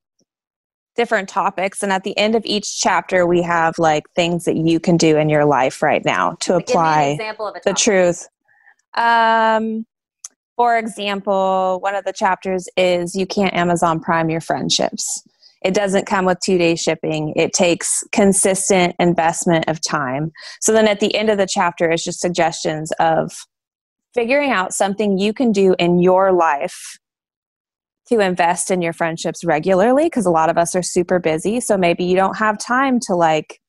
[0.95, 4.81] different topics and at the end of each chapter we have like things that you
[4.81, 7.57] can do in your life right now to Like, give me an apply example of
[7.57, 8.27] a the truth
[8.95, 9.85] um
[10.57, 15.23] for example one of the chapters is you can't amazon prime your friendships.
[15.63, 17.33] It doesn't come with two day shipping.
[17.35, 20.31] It takes consistent investment of time.
[20.61, 23.33] So then at the end of the chapter is just suggestions of
[24.15, 26.99] figuring out something you can do in your life
[28.09, 31.59] to invest in your friendships regularly because a lot of us are super busy.
[31.61, 33.61] So maybe you don't have time to like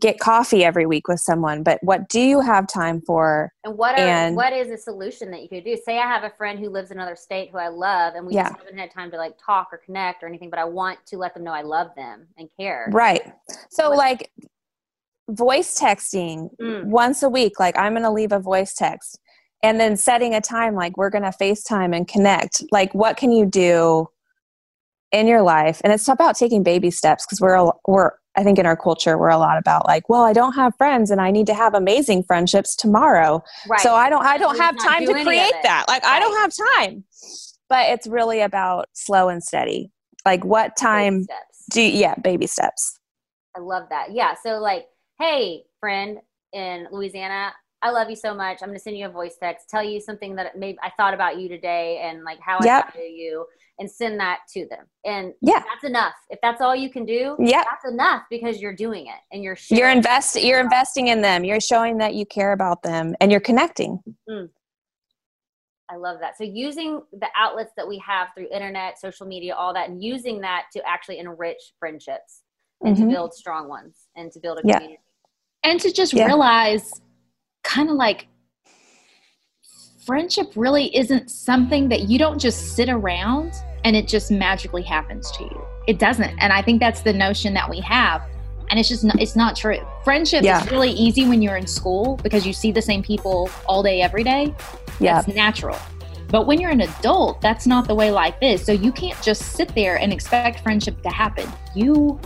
[0.00, 3.94] get coffee every week with someone but what do you have time for And what
[3.98, 5.76] are And- what is a solution that you could do?
[5.82, 8.34] Say I have a friend who lives in another state who I love, and we
[8.34, 8.48] Yeah.
[8.50, 10.50] just haven't had time to like talk or connect or anything.
[10.50, 12.88] But I want to let them know I love them and care.
[12.92, 13.22] right
[13.70, 14.30] so What- like
[15.30, 16.84] voice texting Mm.
[16.86, 19.18] once a week like i'm going to leave a voice text
[19.62, 23.30] and then setting a time like we're going to facetime and connect like what can
[23.30, 24.08] you do
[25.12, 28.58] in your life and it's about taking baby steps because we're a- we're i think
[28.58, 31.30] in our culture we're a lot about like well i don't have friends and i
[31.30, 33.80] need to have amazing friendships tomorrow Right.
[33.80, 36.52] so i don't i don't have time do to create that like i don't have
[36.78, 37.04] time
[37.68, 39.90] but it's really about slow and steady
[40.24, 41.64] like what Baby time steps.
[41.70, 42.94] do yeah baby steps
[43.56, 44.12] I love that.
[44.12, 44.34] Yeah.
[44.40, 44.86] So like,
[45.18, 46.18] hey, friend
[46.52, 48.58] in Louisiana, I love you so much.
[48.60, 51.38] I'm gonna send you a voice text, tell you something that maybe I thought about
[51.38, 52.94] you today and like how I Yep.
[52.94, 53.46] value you,
[53.78, 54.86] and send that to them.
[55.04, 55.62] And Yeah.
[55.70, 56.14] that's enough.
[56.28, 57.64] If that's all you can do, Yep.
[57.64, 61.44] that's enough because you're doing it and you're you're sharing invest you're investing in them
[61.44, 64.02] you're showing that you care about them and you're connecting
[65.90, 66.36] I love that.
[66.36, 70.38] So using the outlets that we have through internet, social media, all that, and using
[70.42, 72.42] that to actually enrich friendships
[72.82, 73.00] and Mhm.
[73.00, 74.78] to build strong ones and to build a Yeah.
[74.80, 75.02] community.
[75.64, 76.26] and to just Yeah.
[76.26, 77.00] realize
[77.62, 78.26] kind of like
[80.06, 83.52] friendship really isn't something that you don't just sit around
[83.84, 85.64] and it just magically happens to you.
[85.86, 88.22] It doesn't and i think that's the notion that we have
[88.70, 89.78] and it's just not, it's not true.
[90.04, 90.62] Friendship Yeah.
[90.62, 94.02] is really easy when you're in school because you see the same people all day
[94.02, 94.54] every day.
[95.00, 95.22] Yeah.
[95.22, 95.78] That's natural.
[96.28, 98.62] But when you're an adult that's not the way life is.
[98.62, 101.50] So you can't just sit there and expect friendship to happen.
[101.74, 102.20] You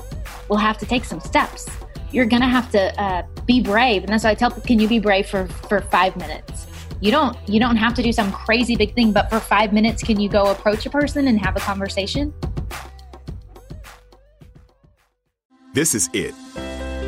[0.49, 1.69] will have to take some steps
[2.13, 4.99] you're gonna have to uh, be brave, and that's why I tell can you be
[4.99, 6.67] brave for for five minutes?
[7.01, 10.03] You don't you don't have to do some crazy big thing, but for five minutes,
[10.03, 12.33] can you go approach a person and have a conversation?
[15.75, 16.35] This is it.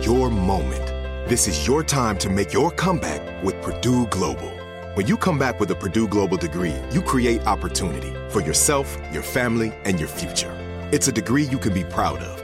[0.05, 0.87] Your moment.
[1.29, 4.51] This is your time to make your comeback with Purdue Global.
[4.95, 9.23] When you come back with a Purdue Global degree, you create opportunity for yourself, your
[9.23, 10.53] family, and your future.
[10.93, 12.44] It's a degree you can be proud of,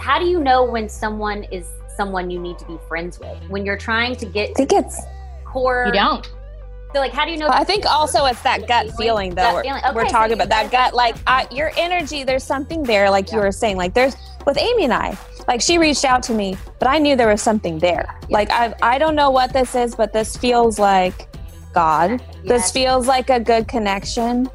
[0.00, 3.64] how do you know when someone is someone you need to be friends with when
[3.64, 5.00] you're trying to get I think it's
[5.44, 6.24] core You don't.
[6.94, 9.42] so like how do you know I think also it's that gut feeling though.
[9.42, 9.84] Gut we're, feeling.
[9.84, 12.24] Okay, we're talking you about that gut, like uh, your energy.
[12.24, 13.76] There's something there, like you were saying.
[13.76, 15.16] Like there's with Amy and I.
[15.48, 18.18] Like she reached out to me, but I knew there was something there.
[18.28, 21.28] Like I, I don't know what this is, but this feels like
[21.72, 22.22] God.
[22.44, 24.48] This feels like a good connection.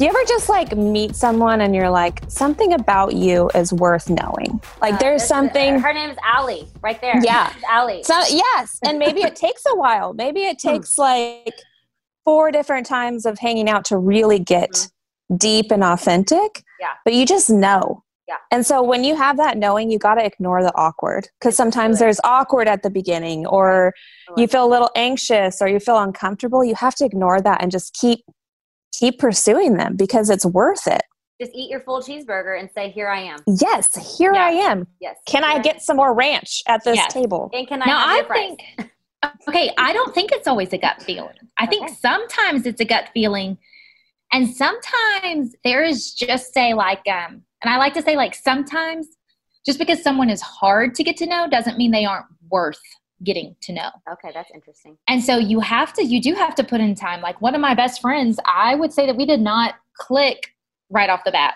[0.00, 4.08] Do you ever just like meet someone and you're like, something about you is worth
[4.08, 4.58] knowing?
[4.80, 5.78] Like Uh, there's something.
[5.78, 7.52] her name is Allie right there Yeah.
[7.68, 10.14] Allie So yes, and maybe it takes a while.
[10.14, 10.68] Maybe it Hmm.
[10.70, 11.52] takes like
[12.24, 14.88] four different times of hanging out to really get
[15.36, 16.62] deep and authentic.
[16.80, 16.92] Yeah.
[17.04, 18.02] But you just know.
[18.26, 18.36] Yeah.
[18.50, 21.98] And so when you have that knowing, you got to ignore the awkward because sometimes
[21.98, 23.92] there's awkward at the beginning or
[24.38, 26.64] you feel a little anxious or you feel uncomfortable.
[26.64, 28.20] You have to ignore that and just keep
[28.92, 31.02] keep pursuing them because it's worth it.
[31.40, 34.44] just eat your full cheeseburger and say here I am Yes, here Yeah.
[34.46, 34.86] I am.
[35.00, 35.62] yes Can Here I am.
[35.62, 37.12] get some more ranch at this Yes.
[37.12, 37.50] table?
[37.52, 38.56] and can I now have I fries?
[38.56, 38.90] think
[39.48, 41.34] okay, I don't think it's always a gut feeling.
[41.58, 43.58] I think sometimes it's a gut feeling,
[44.32, 49.06] and sometimes there is just say like um, and I like to say like sometimes
[49.66, 52.80] just because someone is hard to get to know doesn't mean they aren't worth
[53.22, 53.90] getting to know.
[54.10, 57.20] okay that's interesting And so you have to, you do have to put in time.
[57.20, 60.54] Like one of my best friends, I would say that we did not click
[60.88, 61.54] right off the bat,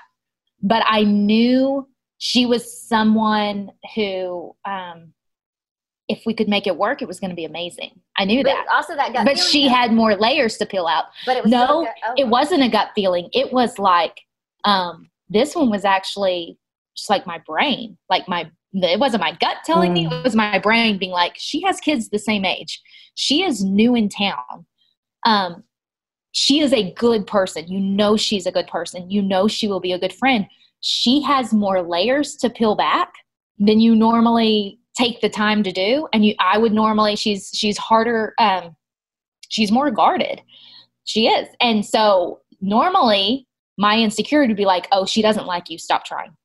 [0.63, 1.89] but I knew
[2.19, 5.13] she was someone who, um,
[6.09, 7.99] if we could make it work, it was going to be amazing.
[8.19, 8.67] I knew but that.
[8.71, 11.05] also that gut But she had more layers to peel out.
[11.25, 12.15] but it was No, gut- oh.
[12.19, 13.31] it wasn't a gut feeling.
[13.33, 14.21] It was like,
[14.65, 16.59] um, this one was actually
[16.95, 18.51] just like my brain, like my,
[18.83, 22.09] it wasn't my gut telling me, it was my brain being like, she has kids
[22.09, 22.83] the same age.
[23.15, 24.67] She is new in town.
[25.25, 25.63] Um,
[26.33, 27.69] she is a good person.
[27.69, 29.09] You know, she's a good person.
[29.09, 30.47] You know, she will be a good friend.
[30.81, 33.13] She has more layers to peel back
[33.59, 36.09] than you normally take the time to do.
[36.13, 38.35] And you, I would normally, she's, she's harder.
[38.39, 38.75] Um,
[39.49, 40.43] she's more guarded.
[41.05, 41.49] She is.
[41.61, 43.47] And so normally
[43.79, 45.79] my insecurity would be like, oh, she doesn't like you.
[45.79, 46.37] Stop trying.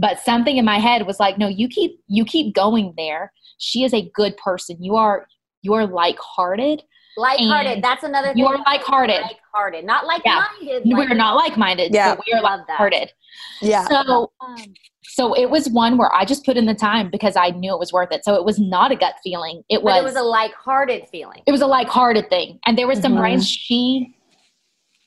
[0.00, 3.32] But something in my head was like, no, you keep you keep going there.
[3.58, 4.82] She is a good person.
[4.82, 5.26] You are
[5.62, 6.82] you are like hearted.
[7.18, 9.20] like-hearted that's another thing you are like-hearted.
[9.20, 11.92] like-hearted not like-minded we're not like minded.
[11.92, 12.14] Yeah.
[12.14, 13.12] but we are like-hearted
[13.60, 13.84] Yeah.
[13.88, 14.56] So um,
[15.02, 17.78] so it was one where I just put in the time because I knew it
[17.80, 18.24] was worth it.
[18.24, 19.62] So it was not a gut feeling.
[19.68, 22.86] It was but it was a like-hearted feeling it was a like-hearted thing and there
[22.86, 23.18] was some Mhm.
[23.18, 24.14] brands she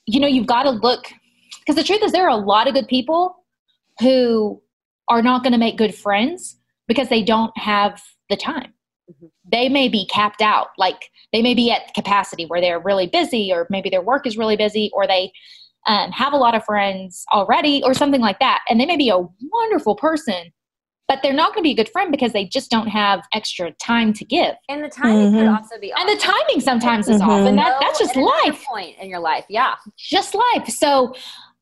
[0.06, 1.06] you know you've got to look
[1.62, 3.38] because the truth is there are a lot of good people
[4.02, 4.62] who
[5.10, 8.74] are not going to make good friends because they don't have the time.
[9.12, 9.30] Mhm.
[9.44, 13.52] they may be capped out like they may be at capacity where they're really busy
[13.52, 15.30] or maybe their work is really busy or they
[15.88, 18.62] um, have a lot of friends already or something like that.
[18.70, 19.18] And they may be a
[19.52, 20.54] wonderful person
[21.10, 23.74] but they're not going to be a good friend because they just don't have extra
[23.74, 24.56] time to give.
[24.70, 25.58] And the timing could Mhm.
[25.58, 28.64] also be and the timing sometimes is off and that, that's just at life.
[28.64, 29.76] point in your life yeah.
[29.98, 30.70] Just life.
[30.70, 31.14] So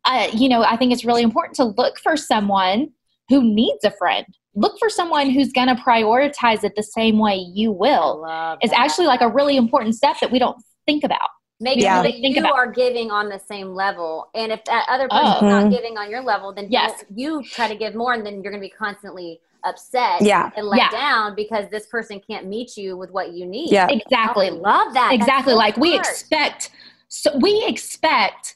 [0.06, 2.92] uh, you know i think it's really important to look for someone
[3.32, 4.25] who needs a friend.
[4.55, 8.25] Look for someone who's going to prioritize it the same way you will.
[8.61, 11.29] It's actually like a really important step that we don't think about.
[11.61, 11.95] Make Yeah.
[12.01, 14.29] sure that Think you about- are giving on the same level.
[14.36, 15.47] And if that other person's Oh.
[15.47, 15.71] not Mhm.
[15.71, 17.05] giving on your level, then Yes.
[17.15, 20.49] you try to give more and then you're going to be constantly upset Yeah.
[20.57, 20.89] and let Yeah.
[20.89, 23.71] down because this person can't meet you with what you need.
[23.71, 23.88] Yeah.
[23.89, 24.47] Exactly.
[24.47, 25.13] I love that.
[25.13, 26.71] Exactly so like we expect
[27.07, 28.55] so we expect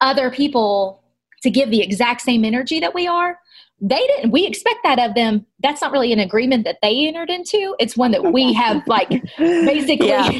[0.00, 1.02] other people
[1.42, 3.38] to give the exact same energy that we are
[3.80, 7.30] they didn't we expect that of them that's not really an agreement that they entered
[7.30, 9.08] into it's one that we have like
[9.38, 10.32] basically Yeah.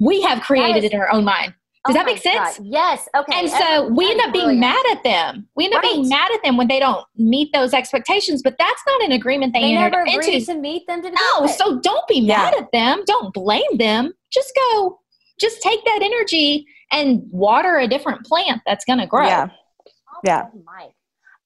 [0.00, 1.54] we have created is- in our own mind
[1.86, 2.66] does Oh that make sense God.
[2.66, 3.08] Yes.
[3.16, 3.38] Okay.
[3.40, 4.60] and so That- we end up being brilliant.
[4.60, 7.72] mad at them we end up being mad at them when they don't meet those
[7.74, 11.02] expectations but that's not an agreement they, They entered never into agreed to meet them
[11.02, 11.48] to no, it.
[11.50, 13.02] so don't be mad at them.
[13.06, 14.12] Don't blame them.
[14.30, 14.98] Just go,
[15.40, 19.26] just take that energy and water a different plant that's going to grow.
[19.26, 19.48] Yeah.
[20.24, 20.42] Yeah.
[20.54, 20.90] Oh, Mike.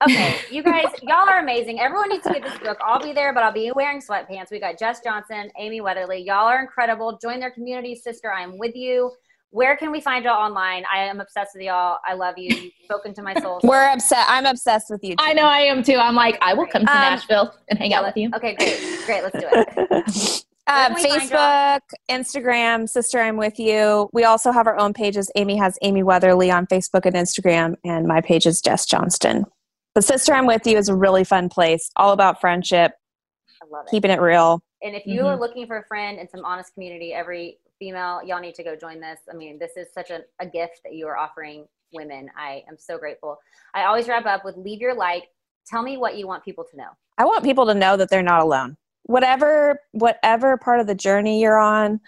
[0.03, 1.78] Okay, you guys, y'all are amazing.
[1.80, 2.78] Everyone needs to get this book.
[2.84, 4.50] I'll be there, but I'll be wearing sweatpants.
[4.50, 6.18] We got Jess Johnston, Amy Weatherly.
[6.22, 7.18] Y'all are incredible.
[7.22, 8.32] Join their community, sister.
[8.32, 9.12] I am with you.
[9.50, 10.84] Where can we find y'all online?
[10.92, 11.98] I am obsessed with y'all.
[12.07, 12.57] I love you.
[12.57, 13.61] You've spoken to my soul.
[13.62, 14.24] We're upset.
[14.28, 15.11] I'm obsessed with you.
[15.11, 15.16] Too.
[15.24, 15.96] I know I am too.
[15.96, 18.30] I'm like, I will come to Um, Nashville and hang out with you.
[18.34, 19.05] Okay, great.
[19.07, 19.22] Great.
[19.22, 20.44] Let's do it.
[20.68, 21.38] Um, Where can we find y'all?
[21.38, 24.09] Facebook, Instagram, Sister I'm With You.
[24.12, 25.28] We also have our own pages.
[25.34, 29.44] Amy has Amy Weatherly on Facebook and Instagram, and my page is Jess Johnston.
[29.95, 32.93] But Sister I'm With You is a really fun place, all about friendship,
[33.61, 33.90] I love it.
[33.90, 34.62] keeping it real.
[34.82, 35.40] And if you are mm-hmm.
[35.40, 39.01] looking for a friend and some honest community, every female, y'all need to go join
[39.01, 39.20] this.
[39.30, 42.30] I mean, this is such a, a gift that you are offering women.
[42.36, 43.38] I am so grateful.
[43.74, 45.24] I always wrap up with leave your light.
[45.66, 46.88] Tell me what you want people to know.
[47.18, 48.76] I want people to know that they're not alone.
[49.05, 52.01] Whatever whatever part of the journey you're on,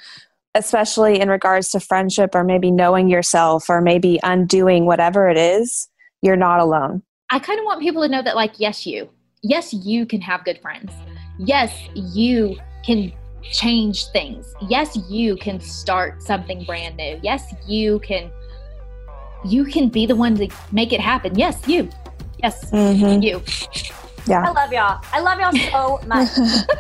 [0.55, 5.89] especially in regards to friendship or maybe knowing yourself or maybe undoing whatever it is,
[6.23, 7.03] you're not alone.
[7.31, 9.09] I kind of want people to know that, like, yes, you,
[9.43, 10.93] yes, you can have good friends.
[11.39, 13.13] Yes, you can
[13.43, 14.55] change things.
[14.69, 17.19] Yes, you can start something brand new.
[17.23, 18.31] Yes, you can,
[19.45, 21.37] you can be the one to make it happen.
[21.37, 21.89] Yes, you.
[22.43, 23.23] Yes, Mhm.
[23.23, 23.43] you.
[24.31, 25.01] I love y'all.
[25.13, 26.29] I love y'all so much.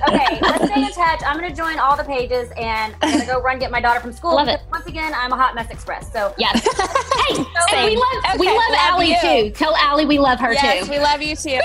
[0.08, 1.20] Okay, let's stay in touch.
[1.26, 3.80] I'm going to join all the pages and I'm going to go run get my
[3.80, 4.34] daughter from school.
[4.36, 4.60] Love it.
[4.72, 6.10] Once again, I'm a hot mess express.
[6.12, 6.62] So Yes.
[7.28, 7.98] hey, and we Same.
[7.98, 9.20] love, we love love Allie you.
[9.20, 9.50] too.
[9.50, 10.90] Tell Allie we love her yes, too.
[10.90, 11.60] we love you too.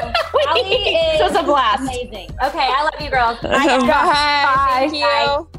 [0.48, 1.82] Allie is This was a blast.
[1.82, 2.30] amazing.
[2.44, 3.40] Okay, I love you girls.
[3.40, 3.50] Bye.
[3.80, 3.88] Bye.
[3.88, 4.92] guys.
[4.92, 5.59] Thank you.